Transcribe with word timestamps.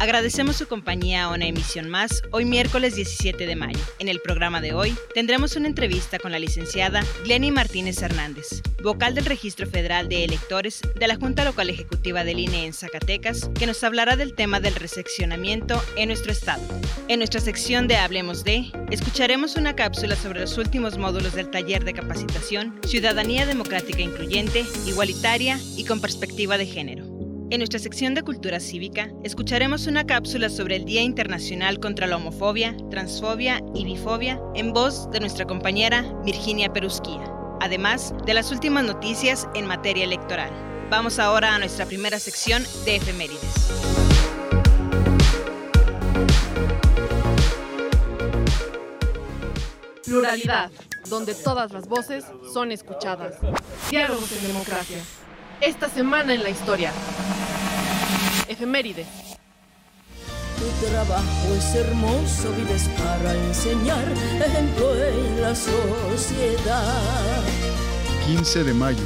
Agradecemos 0.00 0.56
su 0.56 0.66
compañía 0.66 1.24
a 1.24 1.28
una 1.28 1.44
emisión 1.44 1.90
más 1.90 2.22
hoy 2.30 2.46
miércoles 2.46 2.94
17 2.94 3.46
de 3.46 3.54
mayo. 3.54 3.78
En 3.98 4.08
el 4.08 4.18
programa 4.18 4.62
de 4.62 4.72
hoy 4.72 4.96
tendremos 5.12 5.56
una 5.56 5.68
entrevista 5.68 6.18
con 6.18 6.32
la 6.32 6.38
licenciada 6.38 7.04
Glenny 7.24 7.50
Martínez 7.50 8.00
Hernández, 8.00 8.62
vocal 8.82 9.14
del 9.14 9.26
Registro 9.26 9.66
Federal 9.66 10.08
de 10.08 10.24
Electores 10.24 10.80
de 10.98 11.06
la 11.06 11.16
Junta 11.16 11.44
Local 11.44 11.68
Ejecutiva 11.68 12.24
del 12.24 12.38
INE 12.38 12.64
en 12.64 12.72
Zacatecas, 12.72 13.50
que 13.58 13.66
nos 13.66 13.84
hablará 13.84 14.16
del 14.16 14.34
tema 14.34 14.58
del 14.58 14.74
reseccionamiento 14.74 15.84
en 15.96 16.08
nuestro 16.08 16.32
estado. 16.32 16.62
En 17.08 17.18
nuestra 17.18 17.42
sección 17.42 17.86
de 17.86 17.96
Hablemos 17.96 18.42
de, 18.42 18.72
escucharemos 18.90 19.56
una 19.56 19.76
cápsula 19.76 20.16
sobre 20.16 20.40
los 20.40 20.56
últimos 20.56 20.96
módulos 20.96 21.34
del 21.34 21.50
taller 21.50 21.84
de 21.84 21.92
capacitación 21.92 22.80
Ciudadanía 22.86 23.44
Democrática 23.44 24.00
Incluyente, 24.00 24.64
Igualitaria 24.86 25.60
y 25.76 25.84
con 25.84 26.00
perspectiva 26.00 26.56
de 26.56 26.64
género. 26.64 27.09
En 27.50 27.58
nuestra 27.58 27.80
sección 27.80 28.14
de 28.14 28.22
Cultura 28.22 28.60
Cívica, 28.60 29.10
escucharemos 29.24 29.88
una 29.88 30.06
cápsula 30.06 30.48
sobre 30.48 30.76
el 30.76 30.84
Día 30.84 31.02
Internacional 31.02 31.80
contra 31.80 32.06
la 32.06 32.14
Homofobia, 32.14 32.76
Transfobia 32.92 33.60
y 33.74 33.84
Bifobia 33.84 34.40
en 34.54 34.72
voz 34.72 35.10
de 35.10 35.18
nuestra 35.18 35.44
compañera 35.48 36.02
Virginia 36.24 36.72
Perusquía, 36.72 37.28
además 37.60 38.14
de 38.24 38.34
las 38.34 38.52
últimas 38.52 38.84
noticias 38.84 39.48
en 39.56 39.66
materia 39.66 40.04
electoral. 40.04 40.48
Vamos 40.90 41.18
ahora 41.18 41.52
a 41.52 41.58
nuestra 41.58 41.86
primera 41.86 42.20
sección 42.20 42.62
de 42.84 42.94
efemérides. 42.94 43.40
Pluralidad, 50.04 50.70
donde 51.08 51.34
todas 51.34 51.72
las 51.72 51.88
voces 51.88 52.24
son 52.54 52.70
escuchadas. 52.70 53.34
Diálogos 53.90 54.30
en 54.30 54.46
democracia. 54.46 54.98
Esta 55.60 55.90
semana 55.90 56.32
en 56.32 56.42
la 56.42 56.50
historia. 56.50 56.90
Efeméride. 58.60 59.06
Tu 60.58 60.86
trabajo 60.86 61.54
es 61.56 61.74
hermoso, 61.74 62.52
vives 62.58 62.90
para 62.98 63.34
enseñar, 63.34 64.04
ejemplo 64.38 65.02
en 65.02 65.40
la 65.40 65.54
sociedad. 65.54 67.42
15 68.26 68.64
de 68.64 68.74
mayo. 68.74 69.02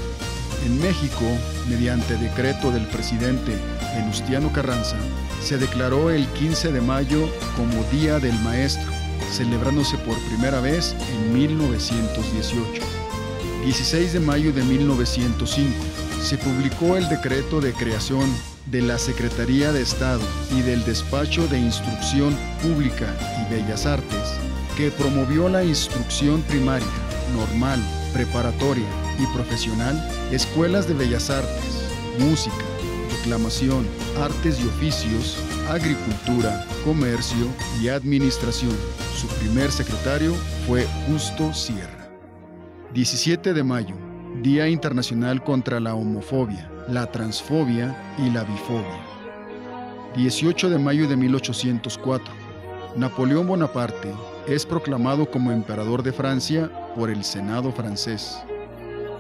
En 0.67 0.81
México, 0.81 1.25
mediante 1.69 2.17
decreto 2.17 2.73
del 2.73 2.85
presidente 2.89 3.53
Venustiano 3.95 4.53
Carranza, 4.53 4.97
se 5.41 5.57
declaró 5.57 6.11
el 6.11 6.27
15 6.31 6.73
de 6.73 6.81
mayo 6.81 7.29
como 7.57 7.85
Día 7.93 8.19
del 8.19 8.37
Maestro, 8.41 8.91
celebrándose 9.31 9.97
por 9.99 10.19
primera 10.27 10.59
vez 10.59 10.97
en 11.13 11.33
1918. 11.33 12.83
16 13.63 14.15
de 14.15 14.19
mayo 14.19 14.53
de 14.53 14.65
1905 14.65 15.73
se 16.21 16.39
publicó 16.39 16.97
el 16.97 17.09
decreto 17.09 17.61
de 17.61 17.73
creación 17.73 18.29
de 18.67 18.83
la 18.83 18.99
Secretaría 18.99 19.73
de 19.73 19.83
Estado 19.83 20.23
y 20.51 20.63
del 20.63 20.85
Despacho 20.85 21.47
de 21.49 21.59
Instrucción 21.59 22.37
Pública 22.63 23.07
y 23.41 23.55
Bellas 23.55 23.87
Artes, 23.87 24.39
que 24.77 24.91
promovió 24.91 25.49
la 25.49 25.65
instrucción 25.65 26.43
primaria, 26.43 26.87
normal, 27.35 27.81
preparatoria 28.13 28.87
y 29.19 29.27
profesional, 29.35 29.97
escuelas 30.33 30.89
de 30.89 30.95
bellas 30.95 31.31
artes, 31.31 31.89
música, 32.19 32.65
declamación, 33.19 33.87
artes 34.21 34.61
y 34.61 34.67
oficios, 34.67 35.39
agricultura, 35.69 36.67
comercio 36.85 37.49
y 37.81 37.89
administración. 37.89 38.77
Su 39.17 39.27
primer 39.39 39.71
secretario 39.71 40.35
fue 40.67 40.87
Justo 41.07 41.53
Sierra. 41.55 42.11
17 42.93 43.55
de 43.55 43.65
mayo, 43.65 43.97
Día 44.43 44.69
Internacional 44.69 45.43
contra 45.45 45.79
la 45.79 45.95
Homofobia, 45.95 46.69
la 46.89 47.07
Transfobia 47.07 47.97
y 48.19 48.31
la 48.31 48.43
Bifobia. 48.43 49.01
18 50.17 50.71
de 50.71 50.79
mayo 50.79 51.09
de 51.09 51.17
1804. 51.17 52.35
Napoleón 52.97 53.47
Bonaparte 53.47 54.13
es 54.49 54.67
proclamado 54.67 55.31
como 55.31 55.53
emperador 55.53 56.03
de 56.03 56.13
Francia 56.13 56.69
por 56.97 57.11
el 57.11 57.23
Senado 57.23 57.71
francés. 57.71 58.37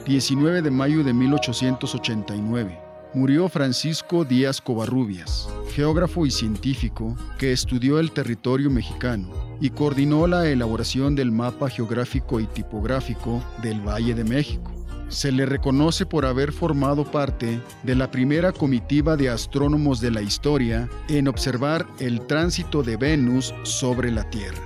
19 0.04 0.62
de 0.62 0.70
mayo 0.70 1.04
de 1.04 1.14
1889. 1.14 2.80
Murió 3.14 3.48
Francisco 3.48 4.24
Díaz 4.24 4.60
Covarrubias, 4.60 5.48
geógrafo 5.70 6.26
y 6.26 6.32
científico 6.32 7.16
que 7.38 7.52
estudió 7.52 8.00
el 8.00 8.10
territorio 8.10 8.68
mexicano 8.68 9.30
y 9.60 9.70
coordinó 9.70 10.26
la 10.26 10.48
elaboración 10.48 11.14
del 11.14 11.30
mapa 11.30 11.70
geográfico 11.70 12.40
y 12.40 12.46
tipográfico 12.46 13.40
del 13.62 13.80
Valle 13.80 14.14
de 14.14 14.24
México 14.24 14.73
se 15.14 15.32
le 15.32 15.46
reconoce 15.46 16.04
por 16.04 16.26
haber 16.26 16.52
formado 16.52 17.04
parte 17.10 17.60
de 17.84 17.94
la 17.94 18.10
primera 18.10 18.52
comitiva 18.52 19.16
de 19.16 19.30
astrónomos 19.30 20.00
de 20.00 20.10
la 20.10 20.20
historia 20.20 20.88
en 21.08 21.28
observar 21.28 21.86
el 22.00 22.20
tránsito 22.26 22.82
de 22.82 22.96
Venus 22.96 23.54
sobre 23.62 24.10
la 24.10 24.28
Tierra. 24.28 24.58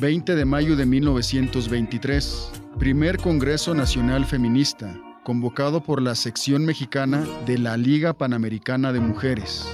20 0.00 0.34
de 0.34 0.44
mayo 0.44 0.76
de 0.76 0.86
1923, 0.86 2.50
primer 2.78 3.18
Congreso 3.18 3.74
Nacional 3.74 4.24
Feminista, 4.24 4.98
convocado 5.24 5.82
por 5.82 6.02
la 6.02 6.14
sección 6.14 6.64
mexicana 6.64 7.24
de 7.46 7.58
la 7.58 7.76
Liga 7.76 8.12
Panamericana 8.12 8.92
de 8.92 9.00
Mujeres. 9.00 9.66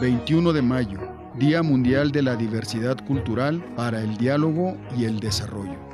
21 0.00 0.52
de 0.52 0.62
mayo, 0.62 0.98
Día 1.38 1.62
Mundial 1.62 2.10
de 2.10 2.22
la 2.22 2.36
Diversidad 2.36 2.96
Cultural 3.06 3.64
para 3.76 4.02
el 4.02 4.16
Diálogo 4.16 4.76
y 4.96 5.04
el 5.04 5.20
Desarrollo. 5.20 5.93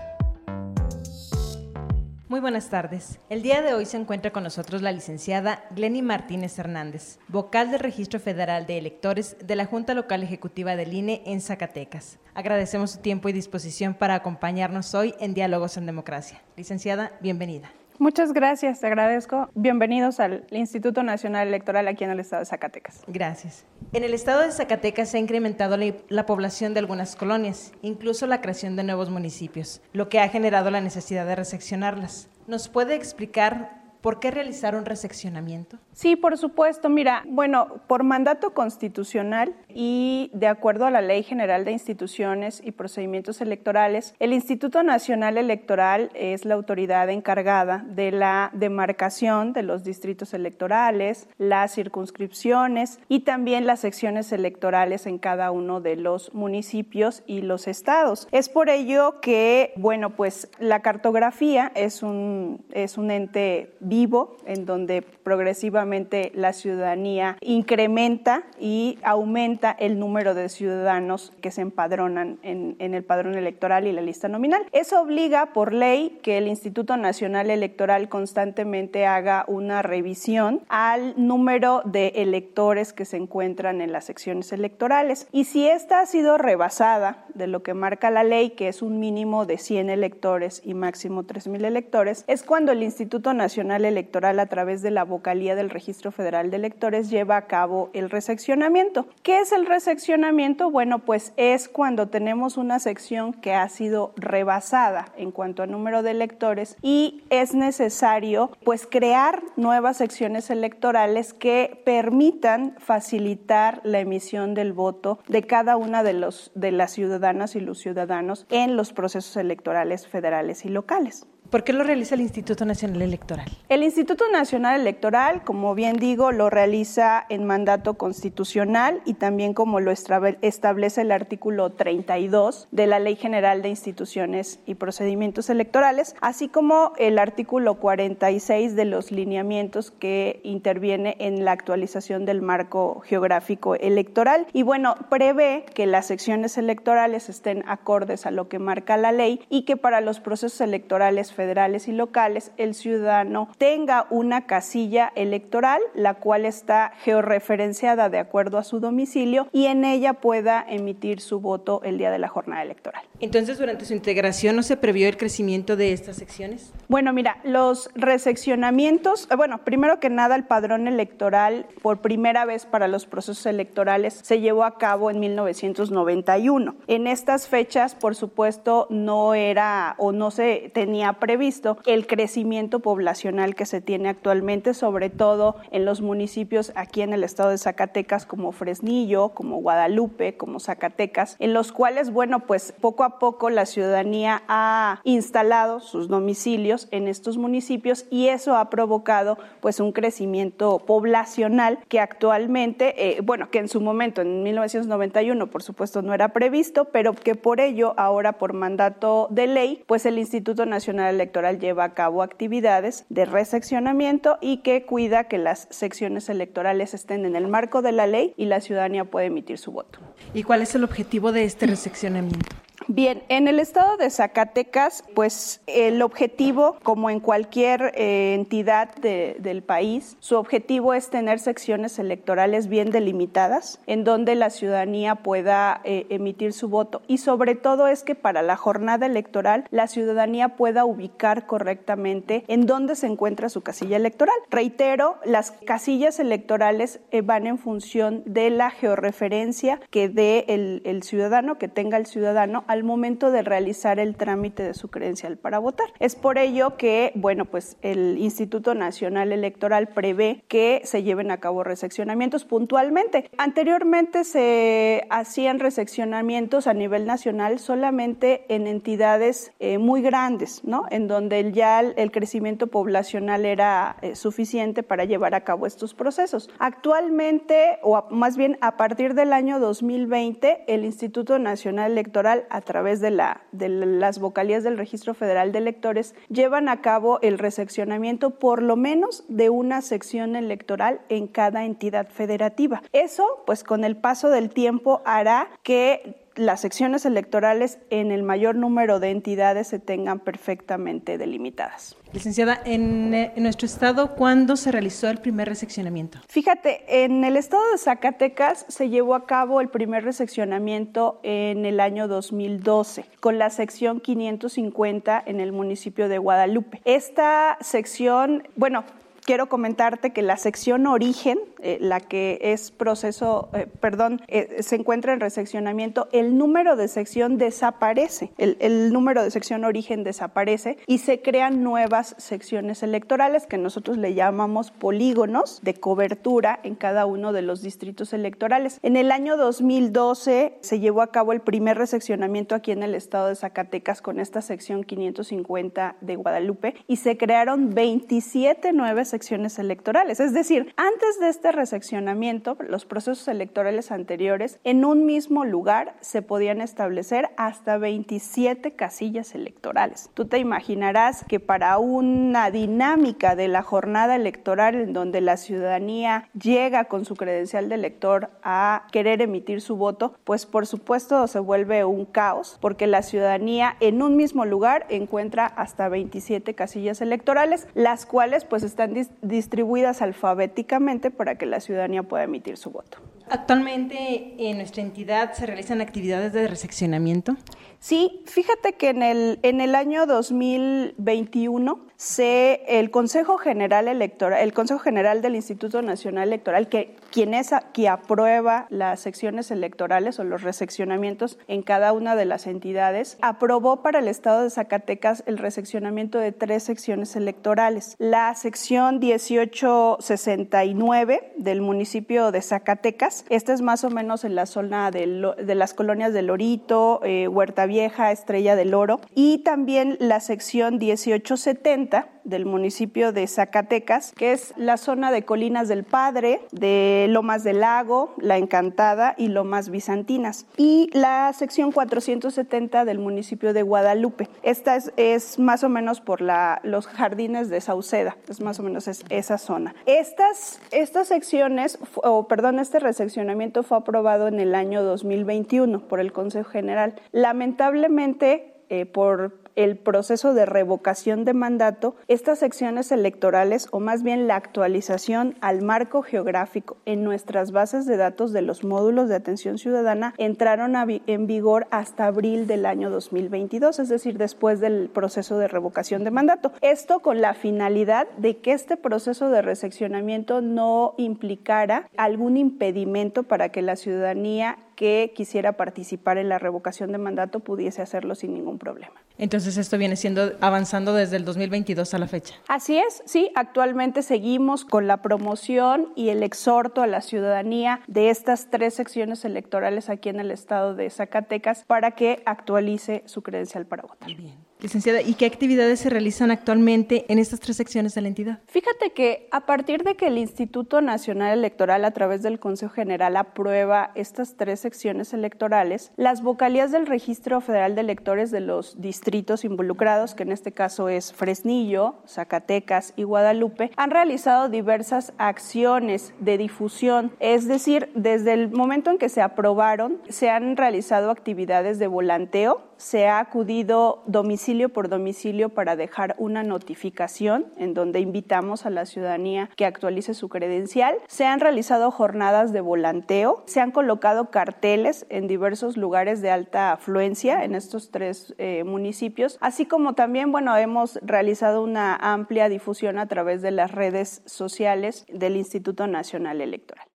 Muy 2.31 2.39
buenas 2.39 2.69
tardes. 2.69 3.19
El 3.29 3.41
día 3.41 3.61
de 3.61 3.73
hoy 3.73 3.85
se 3.85 3.97
encuentra 3.97 4.31
con 4.31 4.43
nosotros 4.43 4.81
la 4.81 4.93
licenciada 4.93 5.65
Glenny 5.71 6.01
Martínez 6.01 6.57
Hernández, 6.57 7.19
vocal 7.27 7.71
del 7.71 7.81
Registro 7.81 8.21
Federal 8.21 8.65
de 8.65 8.77
Electores 8.77 9.35
de 9.43 9.57
la 9.57 9.65
Junta 9.65 9.93
Local 9.93 10.23
Ejecutiva 10.23 10.77
del 10.77 10.93
INE 10.93 11.23
en 11.25 11.41
Zacatecas. 11.41 12.19
Agradecemos 12.33 12.91
su 12.91 12.99
tiempo 12.99 13.27
y 13.27 13.33
disposición 13.33 13.95
para 13.95 14.15
acompañarnos 14.15 14.95
hoy 14.95 15.13
en 15.19 15.33
Diálogos 15.33 15.75
en 15.75 15.85
Democracia. 15.85 16.41
Licenciada, 16.55 17.11
bienvenida. 17.19 17.69
Muchas 18.01 18.33
gracias, 18.33 18.79
te 18.79 18.87
agradezco. 18.87 19.51
Bienvenidos 19.53 20.19
al 20.19 20.47
Instituto 20.49 21.03
Nacional 21.03 21.47
Electoral 21.47 21.87
aquí 21.87 22.03
en 22.03 22.09
el 22.09 22.19
estado 22.19 22.39
de 22.39 22.47
Zacatecas. 22.47 23.03
Gracias. 23.05 23.63
En 23.93 24.03
el 24.03 24.15
estado 24.15 24.41
de 24.41 24.51
Zacatecas 24.51 25.09
se 25.09 25.17
ha 25.17 25.19
incrementado 25.19 25.77
la, 25.77 25.93
la, 26.09 26.25
población 26.25 26.73
de 26.73 26.79
algunas 26.79 27.15
colonias, 27.15 27.73
incluso 27.83 28.25
la 28.25 28.41
creación 28.41 28.75
de 28.75 28.85
nuevos 28.85 29.11
municipios, 29.11 29.83
lo 29.93 30.09
que 30.09 30.19
ha 30.19 30.29
generado 30.29 30.71
la 30.71 30.81
necesidad 30.81 31.27
de 31.27 31.35
reseccionarlas. 31.35 32.27
¿Nos 32.47 32.69
puede 32.69 32.95
explicar 32.95 33.80
¿Por 34.01 34.19
qué 34.19 34.31
realizar 34.31 34.75
un 34.75 34.85
reseccionamiento? 34.85 35.77
Sí, 35.93 36.15
por 36.15 36.37
supuesto. 36.37 36.89
Mira, 36.89 37.23
bueno, 37.27 37.81
por 37.87 38.03
mandato 38.03 38.53
constitucional 38.53 39.53
y 39.69 40.31
de 40.33 40.47
acuerdo 40.47 40.85
a 40.85 40.91
la 40.91 41.01
Ley 41.01 41.21
General 41.21 41.65
de 41.65 41.71
Instituciones 41.71 42.61
y 42.63 42.71
Procedimientos 42.71 43.41
Electorales, 43.41 44.15
el 44.19 44.33
Instituto 44.33 44.81
Nacional 44.81 45.37
Electoral 45.37 46.09
es 46.15 46.45
la 46.45 46.55
autoridad 46.55 47.09
encargada 47.09 47.85
de 47.87 48.11
la 48.11 48.49
demarcación 48.53 49.53
de 49.53 49.63
los 49.63 49.83
distritos 49.83 50.33
electorales, 50.33 51.27
las 51.37 51.75
circunscripciones 51.75 52.99
y 53.07 53.21
también 53.21 53.67
las 53.67 53.81
secciones 53.81 54.31
electorales 54.31 55.05
en 55.05 55.19
cada 55.19 55.51
uno 55.51 55.81
de 55.81 55.95
los 55.95 56.33
municipios 56.33 57.23
y 57.27 57.41
los 57.41 57.67
estados. 57.67 58.27
Es 58.31 58.49
por 58.49 58.69
ello 58.69 59.19
que, 59.21 59.73
bueno, 59.75 60.11
pues 60.15 60.49
la 60.59 60.81
cartografía 60.81 61.71
es 61.75 62.01
un, 62.01 62.65
es 62.71 62.97
un 62.97 63.11
ente 63.11 63.75
vivo 63.91 64.37
en 64.45 64.65
donde 64.65 65.01
progresivamente 65.01 66.31
la 66.33 66.53
ciudadanía 66.53 67.37
incrementa 67.41 68.43
y 68.57 68.97
aumenta 69.03 69.75
el 69.77 69.99
número 69.99 70.33
de 70.33 70.47
ciudadanos 70.47 71.33
que 71.41 71.51
se 71.51 71.59
empadronan 71.59 72.39
en, 72.41 72.77
en, 72.79 72.93
el 72.93 73.03
padrón 73.03 73.35
electoral 73.35 73.87
y 73.87 73.91
la 73.91 74.01
lista 74.01 74.29
nominal. 74.29 74.65
Eso 74.71 75.01
obliga 75.01 75.47
por 75.47 75.73
ley 75.73 76.19
que 76.23 76.37
el 76.37 76.47
Instituto 76.47 76.95
Nacional 76.95 77.49
Electoral 77.49 78.07
constantemente 78.07 79.05
haga 79.05 79.43
una 79.47 79.81
revisión 79.81 80.61
al 80.69 81.13
número 81.17 81.81
de 81.83 82.13
electores 82.15 82.93
que 82.93 83.03
se 83.03 83.17
encuentran 83.17 83.81
en 83.81 83.91
las 83.91 84.05
secciones 84.05 84.53
electorales. 84.53 85.27
Y 85.33 85.43
si 85.43 85.67
esta 85.67 85.99
ha 85.99 86.05
sido 86.05 86.37
rebasada 86.37 87.25
de 87.33 87.47
lo 87.47 87.61
que 87.61 87.73
marca 87.73 88.09
la 88.09 88.23
ley, 88.23 88.51
que 88.51 88.69
es 88.69 88.81
un 88.81 89.01
mínimo 89.01 89.45
de 89.45 89.57
100 89.57 89.89
electores 89.89 90.61
y 90.63 90.75
máximo 90.75 91.23
3.000 91.23 91.65
electores, 91.65 92.23
es 92.27 92.43
cuando 92.43 92.71
el 92.71 92.83
Instituto 92.83 93.33
Nacional 93.33 93.80
Electoral, 93.85 94.39
a 94.39 94.45
través 94.47 94.81
de 94.81 94.91
la 94.91 95.03
vocalía 95.03 95.55
del 95.55 95.69
Registro 95.69 96.11
Federal 96.11 96.49
de 96.49 96.57
Electores, 96.57 97.09
lleva 97.09 97.37
a 97.37 97.47
cabo 97.47 97.89
el 97.93 98.09
reseccionamiento. 98.09 99.07
¿Qué 99.23 99.39
es 99.39 99.51
el 99.51 99.65
reseccionamiento? 99.65 100.71
Bueno, 100.71 100.99
pues 100.99 101.33
es 101.37 101.69
cuando 101.69 102.07
tenemos 102.07 102.57
una 102.57 102.79
sección 102.79 103.33
que 103.33 103.53
ha 103.53 103.67
sido 103.69 104.13
rebasada 104.15 105.05
en 105.17 105.31
cuanto 105.31 105.63
a 105.63 105.67
número 105.67 106.03
de 106.03 106.11
electores 106.11 106.77
y 106.81 107.23
es 107.29 107.53
necesario 107.53 108.51
pues 108.63 108.87
crear 108.87 109.41
nuevas 109.55 109.97
secciones 109.97 110.49
electorales 110.49 111.33
que 111.33 111.81
permitan 111.85 112.75
facilitar 112.79 113.81
la 113.83 113.99
emisión 113.99 114.53
del 114.53 114.73
voto 114.73 115.19
de 115.27 115.43
cada 115.43 115.77
una 115.77 116.03
de, 116.03 116.13
los, 116.13 116.51
de 116.55 116.71
las 116.71 116.91
ciudadanas 116.91 117.55
y 117.55 117.59
los 117.59 117.79
ciudadanos 117.79 118.45
en 118.49 118.75
los 118.75 118.93
procesos 118.93 119.35
electorales 119.37 120.07
federales 120.07 120.65
y 120.65 120.69
locales. 120.69 121.27
¿Por 121.51 121.65
qué 121.65 121.73
lo 121.73 121.83
realiza 121.83 122.15
el 122.15 122.21
Instituto 122.21 122.63
Nacional 122.63 123.01
Electoral? 123.01 123.45
El 123.67 123.83
Instituto 123.83 124.23
Nacional 124.31 124.79
Electoral, 124.79 125.43
como 125.43 125.75
bien 125.75 125.97
digo, 125.97 126.31
lo 126.31 126.49
realiza 126.49 127.25
en 127.27 127.43
mandato 127.43 127.95
constitucional 127.95 129.01
y 129.03 129.15
también 129.15 129.53
como 129.53 129.81
lo 129.81 129.91
establece 129.91 131.01
el 131.01 131.11
artículo 131.11 131.73
32 131.73 132.69
de 132.71 132.87
la 132.87 132.99
Ley 132.99 133.17
General 133.17 133.61
de 133.61 133.67
Instituciones 133.67 134.61
y 134.65 134.75
Procedimientos 134.75 135.49
Electorales, 135.49 136.15
así 136.21 136.47
como 136.47 136.93
el 136.97 137.19
artículo 137.19 137.75
46 137.75 138.77
de 138.77 138.85
los 138.85 139.11
lineamientos 139.11 139.91
que 139.91 140.39
interviene 140.43 141.17
en 141.19 141.43
la 141.43 141.51
actualización 141.51 142.23
del 142.23 142.41
marco 142.41 143.01
geográfico 143.01 143.75
electoral. 143.75 144.47
Y 144.53 144.63
bueno, 144.63 144.95
prevé 145.09 145.65
que 145.73 145.85
las 145.85 146.05
secciones 146.05 146.57
electorales 146.57 147.27
estén 147.27 147.65
acordes 147.67 148.25
a 148.25 148.31
lo 148.31 148.47
que 148.47 148.57
marca 148.57 148.95
la 148.95 149.11
ley 149.11 149.41
y 149.49 149.63
que 149.63 149.75
para 149.75 149.99
los 149.99 150.21
procesos 150.21 150.61
electorales 150.61 151.33
federales 151.41 151.87
y 151.87 151.91
locales, 151.91 152.51
el 152.57 152.75
ciudadano 152.75 153.49
tenga 153.57 154.05
una 154.11 154.45
casilla 154.45 155.11
electoral, 155.15 155.81
la 155.95 156.13
cual 156.13 156.45
está 156.45 156.91
georreferenciada 157.03 158.09
de 158.09 158.19
acuerdo 158.19 158.59
a 158.59 158.63
su 158.63 158.79
domicilio 158.79 159.47
y 159.51 159.65
en 159.65 159.83
ella 159.83 160.13
pueda 160.13 160.63
emitir 160.69 161.19
su 161.19 161.39
voto 161.39 161.81
el 161.83 161.97
día 161.97 162.11
de 162.11 162.19
la 162.19 162.27
jornada 162.27 162.61
electoral. 162.61 163.01
Entonces, 163.19 163.57
durante 163.57 163.85
su 163.85 163.93
integración, 163.93 164.55
¿no 164.55 164.61
se 164.61 164.77
previó 164.77 165.07
el 165.07 165.17
crecimiento 165.17 165.75
de 165.75 165.93
estas 165.93 166.17
secciones? 166.17 166.73
Bueno, 166.87 167.11
mira, 167.11 167.37
los 167.43 167.89
reseccionamientos, 167.95 169.27
eh, 169.31 169.35
bueno, 169.35 169.63
primero 169.63 169.99
que 169.99 170.11
nada, 170.11 170.35
el 170.35 170.43
padrón 170.43 170.87
electoral 170.87 171.65
por 171.81 172.01
primera 172.01 172.45
vez 172.45 172.67
para 172.67 172.87
los 172.87 173.07
procesos 173.07 173.47
electorales 173.47 174.19
se 174.21 174.41
llevó 174.41 174.63
a 174.63 174.77
cabo 174.77 175.09
en 175.09 175.19
1991. 175.19 176.75
En 176.85 177.07
estas 177.07 177.47
fechas, 177.47 177.95
por 177.95 178.13
supuesto, 178.13 178.85
no 178.91 179.33
era 179.33 179.95
o 179.97 180.11
no 180.11 180.29
se 180.29 180.69
tenía 180.73 181.13
previsto 181.31 181.51
visto 181.51 181.77
el 181.85 182.05
crecimiento 182.05 182.81
poblacional 182.81 183.55
que 183.55 183.65
se 183.65 183.81
tiene 183.81 184.09
actualmente, 184.09 184.73
sobre 184.75 185.09
todo 185.09 185.55
en 185.71 185.85
los 185.85 186.01
municipios 186.01 186.71
aquí 186.75 187.01
en 187.01 187.13
el 187.13 187.23
estado 187.23 187.49
de 187.49 187.57
Zacatecas 187.57 188.25
como 188.27 188.51
Fresnillo, 188.51 189.29
como 189.29 189.57
Guadalupe, 189.57 190.37
como 190.37 190.59
Zacatecas, 190.59 191.35
en 191.39 191.53
los 191.53 191.71
cuales, 191.71 192.11
bueno, 192.11 192.41
pues 192.41 192.73
poco 192.79 193.03
a 193.03 193.17
poco 193.17 193.49
la 193.49 193.65
ciudadanía 193.65 194.43
ha 194.47 195.01
instalado 195.03 195.79
sus 195.79 196.09
domicilios 196.09 196.87
en 196.91 197.07
estos 197.07 197.37
municipios 197.37 198.05
y 198.11 198.27
eso 198.27 198.55
ha 198.55 198.69
provocado 198.69 199.39
pues 199.61 199.79
un 199.79 199.93
crecimiento 199.93 200.77
poblacional 200.85 201.79
que 201.87 201.99
actualmente, 201.99 203.17
eh, 203.17 203.21
bueno, 203.21 203.49
que 203.49 203.57
en 203.57 203.67
su 203.67 203.81
momento, 203.81 204.21
en 204.21 204.43
1991, 204.43 205.47
por 205.47 205.63
supuesto, 205.63 206.03
no 206.03 206.13
era 206.13 206.29
previsto, 206.33 206.85
pero 206.85 207.13
que 207.13 207.33
por 207.33 207.59
ello 207.59 207.95
ahora 207.97 208.33
por 208.33 208.53
mandato 208.53 209.27
de 209.31 209.47
ley, 209.47 209.83
pues 209.87 210.05
el 210.05 210.19
Instituto 210.19 210.65
Nacional 210.65 211.20
Electoral 211.21 211.59
lleva 211.59 211.83
a 211.83 211.93
cabo 211.93 212.23
actividades 212.23 213.05
de 213.09 213.25
reseccionamiento 213.25 214.39
y 214.41 214.57
que 214.57 214.87
cuida 214.87 215.25
que 215.25 215.37
las 215.37 215.67
secciones 215.69 216.29
electorales 216.29 216.95
estén 216.95 217.25
en 217.25 217.35
el 217.35 217.47
marco 217.47 217.83
de 217.83 217.91
la 217.91 218.07
ley 218.07 218.33
y 218.37 218.45
la 218.45 218.59
ciudadanía 218.59 219.05
puede 219.05 219.27
emitir 219.27 219.59
su 219.59 219.71
voto. 219.71 219.99
¿Y 220.33 220.41
cuál 220.41 220.63
es 220.63 220.73
el 220.73 220.83
objetivo 220.83 221.31
de 221.31 221.43
este 221.43 221.67
reseccionamiento? 221.67 222.60
Bien, 222.93 223.23
en 223.29 223.47
el 223.47 223.61
estado 223.61 223.95
de 223.95 224.09
Zacatecas, 224.09 225.05
pues 225.15 225.61
el 225.65 226.01
objetivo, 226.01 226.75
como 226.83 227.09
en 227.09 227.21
cualquier 227.21 227.93
eh, 227.95 228.33
entidad 228.33 228.93
del 228.95 229.63
país, 229.63 230.17
su 230.19 230.35
objetivo 230.35 230.93
es 230.93 231.09
tener 231.09 231.39
secciones 231.39 231.99
electorales 231.99 232.67
bien 232.67 232.91
delimitadas, 232.91 233.79
en 233.87 234.03
donde 234.03 234.35
la 234.35 234.49
ciudadanía 234.49 235.15
pueda 235.15 235.79
eh, 235.85 236.05
emitir 236.09 236.51
su 236.51 236.67
voto 236.67 237.01
y 237.07 237.19
sobre 237.19 237.55
todo 237.55 237.87
es 237.87 238.03
que 238.03 238.13
para 238.13 238.41
la 238.41 238.57
jornada 238.57 239.05
electoral 239.05 239.63
la 239.71 239.87
ciudadanía 239.87 240.57
pueda 240.57 240.83
ubicar 240.83 241.45
correctamente 241.45 242.43
en 242.49 242.65
dónde 242.65 242.97
se 242.97 243.07
encuentra 243.07 243.47
su 243.47 243.61
casilla 243.61 243.95
electoral. 243.95 244.35
Reitero, 244.49 245.15
las 245.23 245.51
casillas 245.65 246.19
electorales 246.19 246.99
eh, 247.11 247.21
van 247.21 247.47
en 247.47 247.57
función 247.57 248.21
de 248.25 248.49
la 248.49 248.69
georreferencia 248.69 249.79
que 249.89 250.09
dé 250.09 250.43
el, 250.49 250.81
el 250.83 251.03
ciudadano, 251.03 251.57
que 251.57 251.69
tenga 251.69 251.95
el 251.95 252.05
ciudadano 252.05 252.65
al 252.67 252.80
momento 252.83 253.31
de 253.31 253.41
realizar 253.41 253.99
el 253.99 254.15
trámite 254.15 254.63
de 254.63 254.73
su 254.73 254.89
credencial 254.89 255.37
para 255.37 255.59
votar. 255.59 255.87
Es 255.99 256.15
por 256.15 256.37
ello 256.37 256.77
que, 256.77 257.11
bueno, 257.15 257.45
pues 257.45 257.77
el 257.81 258.17
Instituto 258.17 258.73
Nacional 258.73 259.31
Electoral 259.31 259.89
prevé 259.89 260.43
que 260.47 260.81
se 260.83 261.03
lleven 261.03 261.31
a 261.31 261.39
cabo 261.39 261.63
reseccionamientos 261.63 262.45
puntualmente. 262.45 263.29
Anteriormente 263.37 264.23
se 264.23 265.05
hacían 265.09 265.59
reseccionamientos 265.59 266.67
a 266.67 266.73
nivel 266.73 267.05
nacional 267.05 267.59
solamente 267.59 268.45
en 268.49 268.67
entidades 268.67 269.51
eh, 269.59 269.77
muy 269.77 270.01
grandes, 270.01 270.63
¿no? 270.63 270.85
En 270.89 271.07
donde 271.07 271.51
ya 271.51 271.79
el 271.81 272.11
crecimiento 272.11 272.67
poblacional 272.67 273.45
era 273.45 273.97
eh, 274.01 274.15
suficiente 274.15 274.83
para 274.83 275.05
llevar 275.05 275.35
a 275.35 275.43
cabo 275.43 275.65
estos 275.65 275.93
procesos. 275.93 276.49
Actualmente, 276.59 277.79
o 277.81 278.05
más 278.09 278.37
bien 278.37 278.57
a 278.61 278.77
partir 278.77 279.13
del 279.13 279.33
año 279.33 279.59
2020, 279.59 280.65
el 280.67 280.85
Instituto 280.85 281.39
Nacional 281.39 281.91
Electoral, 281.91 282.45
a 282.49 282.60
través 282.61 283.01
de, 283.01 283.11
la, 283.11 283.41
de 283.51 283.69
las 283.69 284.19
vocalías 284.19 284.63
del 284.63 284.77
Registro 284.77 285.13
Federal 285.13 285.51
de 285.51 285.59
Electores, 285.59 286.15
llevan 286.29 286.69
a 286.69 286.81
cabo 286.81 287.19
el 287.21 287.37
reseccionamiento 287.37 288.31
por 288.31 288.61
lo 288.61 288.75
menos 288.75 289.23
de 289.27 289.49
una 289.49 289.81
sección 289.81 290.35
electoral 290.35 291.01
en 291.09 291.27
cada 291.27 291.65
entidad 291.65 292.07
federativa. 292.07 292.81
Eso, 292.93 293.43
pues 293.45 293.63
con 293.63 293.83
el 293.83 293.97
paso 293.97 294.29
del 294.29 294.49
tiempo, 294.49 295.01
hará 295.05 295.49
que 295.63 296.20
las 296.35 296.61
secciones 296.61 297.05
electorales 297.05 297.79
en 297.89 298.11
el 298.11 298.23
mayor 298.23 298.55
número 298.55 298.99
de 298.99 299.09
entidades 299.09 299.67
se 299.67 299.79
tengan 299.79 300.19
perfectamente 300.19 301.17
delimitadas. 301.17 301.95
Licenciada, 302.13 302.61
en, 302.65 303.13
eh, 303.13 303.33
nuestro 303.37 303.65
estado, 303.65 304.15
¿cuándo 304.15 304.55
se 304.55 304.71
realizó 304.71 305.09
el 305.09 305.19
primer 305.19 305.47
reseccionamiento? 305.47 306.19
Fíjate, 306.27 307.03
en 307.03 307.23
el 307.23 307.37
estado 307.37 307.63
de 307.71 307.77
Zacatecas 307.77 308.65
se 308.67 308.89
llevó 308.89 309.15
a 309.15 309.25
cabo 309.25 309.61
el 309.61 309.69
primer 309.69 310.03
reseccionamiento 310.03 311.19
en 311.23 311.65
el 311.65 311.79
año 311.79 312.07
2012, 312.07 313.05
con 313.19 313.37
la 313.37 313.49
sección 313.49 313.99
550 313.99 315.23
en 315.25 315.39
el 315.39 315.51
municipio 315.51 316.09
de 316.09 316.17
Guadalupe. 316.17 316.81
Esta 316.85 317.57
sección, 317.61 318.47
bueno, 318.55 318.83
quiero 319.25 319.47
comentarte 319.47 320.11
que 320.11 320.21
la 320.21 320.37
sección 320.37 320.87
origen 320.87 321.39
eh, 321.61 321.77
la 321.79 321.99
que 321.99 322.39
es 322.41 322.71
proceso, 322.71 323.49
eh, 323.53 323.67
perdón, 323.79 324.21
eh, 324.27 324.61
se 324.63 324.75
encuentra 324.75 325.13
en 325.13 325.19
reseccionamiento, 325.19 326.07
el 326.11 326.37
número 326.37 326.75
de 326.75 326.87
sección 326.87 327.37
desaparece, 327.37 328.31
el, 328.37 328.57
el 328.59 328.91
número 328.91 329.23
de 329.23 329.31
sección 329.31 329.63
origen 329.63 330.03
desaparece 330.03 330.77
y 330.87 330.99
se 330.99 331.21
crean 331.21 331.63
nuevas 331.63 332.15
secciones 332.17 332.83
electorales 332.83 333.45
que 333.45 333.57
nosotros 333.57 333.97
le 333.97 334.13
llamamos 334.13 334.71
polígonos 334.71 335.61
de 335.61 335.75
cobertura 335.75 336.59
en 336.63 336.75
cada 336.75 337.05
uno 337.05 337.33
de 337.33 337.41
los 337.41 337.61
distritos 337.61 338.13
electorales. 338.13 338.79
En 338.81 338.97
el 338.97 339.11
año 339.11 339.37
2012 339.37 340.57
se 340.61 340.79
llevó 340.79 341.01
a 341.01 341.11
cabo 341.11 341.31
el 341.31 341.41
primer 341.41 341.77
reseccionamiento 341.77 342.55
aquí 342.55 342.71
en 342.71 342.83
el 342.83 342.95
estado 342.95 343.27
de 343.27 343.35
Zacatecas 343.35 344.01
con 344.01 344.19
esta 344.19 344.41
sección 344.41 344.83
550 344.83 345.95
de 346.01 346.15
Guadalupe 346.15 346.75
y 346.87 346.97
se 346.97 347.17
crearon 347.17 347.73
27 347.73 348.73
nuevas 348.73 349.09
secciones 349.09 349.59
electorales. 349.59 350.19
Es 350.19 350.33
decir, 350.33 350.73
antes 350.77 351.19
de 351.19 351.29
este 351.29 351.50
reseccionamiento, 351.51 352.57
los 352.67 352.85
procesos 352.85 353.27
electorales 353.27 353.91
anteriores, 353.91 354.59
en 354.63 354.85
un 354.85 355.05
mismo 355.05 355.45
lugar 355.45 355.95
se 356.01 356.21
podían 356.21 356.61
establecer 356.61 357.29
hasta 357.37 357.77
27 357.77 358.73
casillas 358.73 359.35
electorales. 359.35 360.09
Tú 360.13 360.25
te 360.25 360.39
imaginarás 360.39 361.25
que 361.27 361.39
para 361.39 361.77
una 361.77 362.51
dinámica 362.51 363.35
de 363.35 363.47
la 363.47 363.63
jornada 363.63 364.15
electoral 364.15 364.75
en 364.75 364.93
donde 364.93 365.21
la 365.21 365.37
ciudadanía 365.37 366.29
llega 366.39 366.85
con 366.85 367.05
su 367.05 367.15
credencial 367.15 367.69
de 367.69 367.75
elector 367.75 368.29
a 368.43 368.87
querer 368.91 369.21
emitir 369.21 369.61
su 369.61 369.75
voto, 369.75 370.13
pues 370.23 370.45
por 370.45 370.67
supuesto 370.67 371.27
se 371.27 371.39
vuelve 371.39 371.83
un 371.85 372.05
caos 372.05 372.57
porque 372.61 372.87
la 372.87 373.01
ciudadanía 373.01 373.75
en 373.79 374.01
un 374.01 374.15
mismo 374.15 374.45
lugar 374.45 374.85
encuentra 374.89 375.45
hasta 375.45 375.89
27 375.89 376.53
casillas 376.55 377.01
electorales, 377.01 377.67
las 377.73 378.05
cuales 378.05 378.45
pues 378.45 378.63
están 378.63 378.93
distribuidas 379.21 380.01
alfabéticamente 380.01 381.11
para 381.11 381.35
que 381.35 381.40
la 381.45 381.59
ciudadanía 381.59 382.03
pueda 382.03 382.23
emitir 382.23 382.57
su 382.57 382.71
voto. 382.71 382.97
Actualmente 383.29 384.35
en 384.37 384.57
nuestra 384.57 384.81
entidad 384.81 385.33
se 385.33 385.45
realizan 385.45 385.79
actividades 385.79 386.33
de 386.33 386.47
reseccionamiento. 386.47 387.37
Sí, 387.79 388.21
fíjate 388.25 388.73
que 388.73 388.89
en 388.89 389.03
el, 389.03 389.39
en 389.43 389.61
el 389.61 389.75
año 389.75 390.05
2021 390.05 391.87
se, 392.01 392.63
el 392.67 392.89
Consejo 392.89 393.37
General 393.37 393.87
Electoral, 393.87 394.41
el 394.41 394.53
Consejo 394.53 394.79
General 394.79 395.21
del 395.21 395.35
Instituto 395.35 395.83
Nacional 395.83 396.29
Electoral, 396.29 396.67
que 396.67 396.95
quien 397.11 397.35
es 397.35 397.51
que 397.73 397.89
aprueba 397.89 398.65
las 398.69 399.01
secciones 399.01 399.51
electorales 399.51 400.17
o 400.17 400.23
los 400.23 400.41
reseccionamientos 400.41 401.37
en 401.47 401.61
cada 401.61 401.93
una 401.93 402.15
de 402.15 402.25
las 402.25 402.47
entidades, 402.47 403.19
aprobó 403.21 403.83
para 403.83 403.99
el 403.99 404.07
estado 404.07 404.41
de 404.41 404.49
Zacatecas 404.49 405.21
el 405.27 405.37
reseccionamiento 405.37 406.17
de 406.17 406.31
tres 406.31 406.63
secciones 406.63 407.15
electorales. 407.15 407.95
La 407.99 408.33
sección 408.33 408.97
1869 408.97 411.33
del 411.37 411.61
municipio 411.61 412.31
de 412.31 412.41
Zacatecas, 412.41 413.25
esta 413.29 413.53
es 413.53 413.61
más 413.61 413.83
o 413.83 413.91
menos 413.91 414.23
en 414.23 414.33
la 414.33 414.47
zona 414.47 414.89
de, 414.89 415.05
las 415.05 415.75
colonias 415.75 416.13
de 416.13 416.23
Lorito, 416.23 417.01
eh, 417.03 417.27
Huerta 417.27 417.67
Vieja, 417.67 418.11
Estrella 418.11 418.55
del 418.55 418.73
Oro, 418.73 419.01
y 419.13 419.43
también 419.43 419.97
la 419.99 420.19
sección 420.19 420.79
1870 420.79 421.90
del 422.23 422.45
municipio 422.45 423.11
de 423.11 423.27
Zacatecas, 423.27 424.13
que 424.13 424.31
es 424.31 424.53
la 424.55 424.77
zona 424.77 425.11
de 425.11 425.23
Colinas 425.23 425.67
del 425.67 425.83
Padre, 425.83 426.41
de 426.51 427.07
Lomas 427.09 427.43
del 427.43 427.59
Lago, 427.59 428.13
La 428.17 428.37
Encantada 428.37 429.15
y 429.17 429.27
Lomas 429.27 429.69
Bizantinas. 429.69 430.45
Y 430.57 430.89
la 430.93 431.31
sección 431.33 431.71
470 431.71 432.85
del 432.85 432.99
municipio 432.99 433.53
de 433.53 433.63
Guadalupe. 433.63 434.29
Esta 434.43 434.77
es, 434.97 435.39
más 435.39 435.63
o 435.63 435.69
menos 435.69 436.01
por 436.01 436.21
los 436.21 436.87
jardines 436.87 437.49
de 437.49 437.61
Sauceda, 437.61 438.17
es 438.29 438.41
más 438.41 438.59
o 438.59 438.63
menos 438.63 438.87
esa 438.87 439.37
zona. 439.37 439.75
Estas, 439.85 440.59
estas 440.71 441.07
secciones, 441.07 441.79
o 441.95 442.27
perdón, 442.27 442.59
este 442.59 442.79
reseccionamiento 442.79 443.63
fue 443.63 443.77
aprobado 443.77 444.27
en 444.27 444.39
el 444.39 444.55
año 444.55 444.83
2021 444.83 445.87
por 445.87 445.99
el 445.99 446.11
Consejo 446.11 446.49
General. 446.49 446.95
Lamentablemente, 447.11 448.53
eh, 448.69 448.85
por 448.85 449.40
el 449.55 449.77
proceso 449.77 450.33
de 450.33 450.45
revocación 450.45 451.25
de 451.25 451.33
mandato, 451.33 451.95
estas 452.07 452.39
secciones 452.39 452.91
electorales, 452.91 453.67
o 453.71 453.79
más 453.79 454.03
bien 454.03 454.27
la 454.27 454.35
actualización 454.35 455.35
al 455.41 455.61
marco 455.61 456.01
geográfico 456.01 456.77
en 456.85 457.03
nuestras 457.03 457.51
bases 457.51 457.85
de 457.85 457.97
datos 457.97 458.33
de 458.33 458.41
los 458.41 458.63
módulos 458.63 459.09
de 459.09 459.15
atención 459.15 459.57
ciudadana, 459.57 460.13
entraron 460.17 460.75
en 460.77 461.27
vigor 461.27 461.67
hasta 461.71 462.05
abril 462.05 462.47
del 462.47 462.65
año 462.65 462.89
2022, 462.89 463.79
es 463.79 463.89
decir, 463.89 464.17
después 464.17 464.59
del 464.59 464.89
proceso 464.89 465.37
de 465.37 465.47
revocación 465.47 466.03
de 466.03 466.11
mandato. 466.11 466.51
Esto 466.61 466.99
con 466.99 467.21
la 467.21 467.33
finalidad 467.33 468.07
de 468.17 468.37
que 468.37 468.53
este 468.53 468.77
proceso 468.77 469.29
de 469.29 469.41
reseccionamiento 469.41 470.41
no 470.41 470.93
implicara 470.97 471.89
algún 471.97 472.37
impedimento 472.37 473.23
para 473.23 473.49
que 473.49 473.61
la 473.61 473.75
ciudadanía 473.75 474.57
que 474.81 475.13
quisiera 475.15 475.57
participar 475.57 476.17
en 476.17 476.27
la 476.27 476.39
revocación 476.39 476.91
de 476.91 476.97
mandato 476.97 477.41
pudiese 477.41 477.83
hacerlo 477.83 478.15
sin 478.15 478.33
ningún 478.33 478.57
problema. 478.57 478.95
Entonces 479.19 479.57
esto 479.57 479.77
viene 479.77 479.95
siendo 479.95 480.31
avanzando 480.41 480.95
desde 480.95 481.17
el 481.17 481.23
2022 481.23 481.93
a 481.93 481.99
la 481.99 482.07
fecha. 482.07 482.33
Así 482.47 482.79
es, 482.79 483.03
sí, 483.05 483.29
actualmente 483.35 484.01
seguimos 484.01 484.65
con 484.65 484.87
la 484.87 485.03
promoción 485.03 485.93
y 485.95 486.09
el 486.09 486.23
exhorto 486.23 486.81
a 486.81 486.87
la 486.87 487.01
ciudadanía 487.01 487.81
de 487.85 488.09
estas 488.09 488.49
tres 488.49 488.73
secciones 488.73 489.23
electorales 489.23 489.87
aquí 489.87 490.09
en 490.09 490.19
el 490.19 490.31
estado 490.31 490.73
de 490.73 490.89
Zacatecas 490.89 491.63
para 491.65 491.91
que 491.91 492.23
actualice 492.25 493.03
su 493.05 493.21
credencial 493.21 493.67
para 493.67 493.83
votar. 493.83 494.07
Bien. 494.07 494.33
Licenciada, 494.61 495.01
¿y 495.01 495.15
qué 495.15 495.25
actividades 495.25 495.79
se 495.79 495.89
realizan 495.89 496.29
actualmente 496.29 497.05
en 497.11 497.17
estas 497.17 497.39
tres 497.39 497.57
secciones 497.57 497.95
de 497.95 498.01
la 498.01 498.09
entidad? 498.09 498.39
Fíjate 498.45 498.91
que 498.91 499.27
a 499.31 499.47
partir 499.47 499.83
de 499.83 499.95
que 499.95 500.05
el 500.05 500.19
Instituto 500.19 500.81
Nacional 500.81 501.35
Electoral 501.35 501.83
a 501.83 501.91
través 501.91 502.21
del 502.21 502.39
Consejo 502.39 502.71
General 502.71 503.17
aprueba 503.17 503.91
estas 503.95 504.37
tres 504.37 504.59
secciones 504.59 505.13
electorales, 505.13 505.91
las 505.97 506.21
vocalías 506.21 506.71
del 506.71 506.85
Registro 506.85 507.41
Federal 507.41 507.73
de 507.73 507.81
Electores 507.81 508.29
de 508.29 508.39
los 508.39 508.79
distritos 508.79 509.45
involucrados, 509.45 510.13
que 510.13 510.23
en 510.23 510.31
este 510.31 510.51
caso 510.51 510.89
es 510.89 511.11
Fresnillo, 511.11 511.95
Zacatecas 512.07 512.93
y 512.95 513.01
Guadalupe, 513.01 513.71
han 513.77 513.89
realizado 513.89 514.47
diversas 514.47 515.13
acciones 515.17 516.13
de 516.19 516.37
difusión, 516.37 517.13
es 517.19 517.47
decir, 517.47 517.89
desde 517.95 518.33
el 518.33 518.51
momento 518.51 518.91
en 518.91 518.99
que 518.99 519.09
se 519.09 519.23
aprobaron, 519.23 519.99
se 520.07 520.29
han 520.29 520.55
realizado 520.55 521.09
actividades 521.09 521.79
de 521.79 521.87
volanteo, 521.87 522.61
se 522.81 523.07
ha 523.07 523.19
acudido 523.19 524.03
domicilio 524.07 524.69
por 524.69 524.89
domicilio 524.89 525.49
para 525.49 525.75
dejar 525.75 526.15
una 526.17 526.41
notificación 526.41 527.53
en 527.57 527.75
donde 527.75 527.99
invitamos 527.99 528.65
a 528.65 528.71
la 528.71 528.87
ciudadanía 528.87 529.51
que 529.55 529.65
actualice 529.65 530.15
su 530.15 530.29
credencial. 530.29 530.97
Se 531.07 531.25
han 531.25 531.39
realizado 531.39 531.91
jornadas 531.91 532.51
de 532.53 532.61
volanteo, 532.61 533.43
se 533.45 533.59
han 533.59 533.69
colocado 533.69 534.31
carteles 534.31 535.05
en 535.09 535.27
diversos 535.27 535.77
lugares 535.77 536.21
de 536.21 536.31
alta 536.31 536.71
afluencia 536.71 537.43
en 537.43 537.53
estos 537.53 537.91
tres 537.91 538.33
eh, 538.39 538.63
municipios, 538.63 539.37
así 539.41 539.67
como 539.67 539.93
también, 539.93 540.31
bueno, 540.31 540.57
hemos 540.57 540.97
realizado 541.03 541.61
una 541.61 541.95
amplia 541.95 542.49
difusión 542.49 542.97
a 542.97 543.07
través 543.07 543.43
de 543.43 543.51
las 543.51 543.71
redes 543.71 544.23
sociales 544.25 545.05
del 545.07 545.37
Instituto 545.37 545.85
Nacional 545.85 546.41
Electoral. 546.41 546.87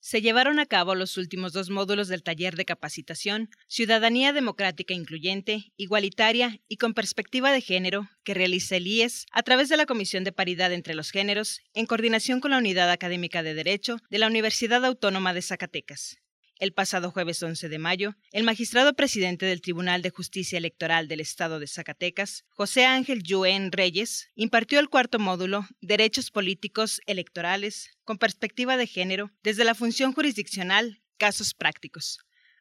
Se 0.02 0.22
llevaron 0.22 0.58
a 0.58 0.64
cabo 0.64 0.94
los 0.94 1.18
últimos 1.18 1.52
dos 1.52 1.68
módulos 1.68 2.08
del 2.08 2.22
taller 2.22 2.56
de 2.56 2.64
capacitación 2.64 3.50
Ciudadanía 3.68 4.32
Democrática 4.32 4.94
Incluyente, 4.94 5.74
Igualitaria 5.76 6.58
y 6.66 6.78
con 6.78 6.94
Perspectiva 6.94 7.52
de 7.52 7.60
Género 7.60 8.08
que 8.24 8.32
realiza 8.32 8.76
el 8.76 8.86
IES 8.86 9.26
a 9.32 9.42
través 9.42 9.68
de 9.68 9.76
la 9.76 9.84
Comisión 9.84 10.24
de 10.24 10.32
Paridad 10.32 10.72
entre 10.72 10.94
los 10.94 11.10
Géneros 11.10 11.60
en 11.74 11.84
coordinación 11.84 12.40
con 12.40 12.52
la 12.52 12.58
Unidad 12.58 12.90
Académica 12.90 13.42
de 13.42 13.52
Derecho 13.52 13.98
de 14.08 14.18
la 14.18 14.28
Universidad 14.28 14.82
Autónoma 14.86 15.34
de 15.34 15.42
Zacatecas. 15.42 16.16
El 16.60 16.74
pasado 16.74 17.10
jueves 17.10 17.42
11 17.42 17.70
de 17.70 17.78
mayo, 17.78 18.16
el 18.32 18.44
magistrado 18.44 18.92
presidente 18.92 19.46
del 19.46 19.62
Tribunal 19.62 20.02
de 20.02 20.10
Justicia 20.10 20.58
Electoral 20.58 21.08
del 21.08 21.20
Estado 21.20 21.58
de 21.58 21.66
Zacatecas, 21.66 22.44
José 22.50 22.84
Ángel 22.84 23.22
Yuen 23.22 23.72
Reyes, 23.72 24.28
impartió 24.34 24.78
el 24.78 24.90
cuarto 24.90 25.18
módulo 25.18 25.66
Derechos 25.80 26.30
Políticos 26.30 27.00
Electorales 27.06 27.88
con 28.04 28.18
perspectiva 28.18 28.76
de 28.76 28.86
género 28.86 29.30
desde 29.42 29.64
la 29.64 29.74
función 29.74 30.12
jurisdiccional, 30.12 31.00
casos 31.16 31.54
prácticos, 31.54 32.18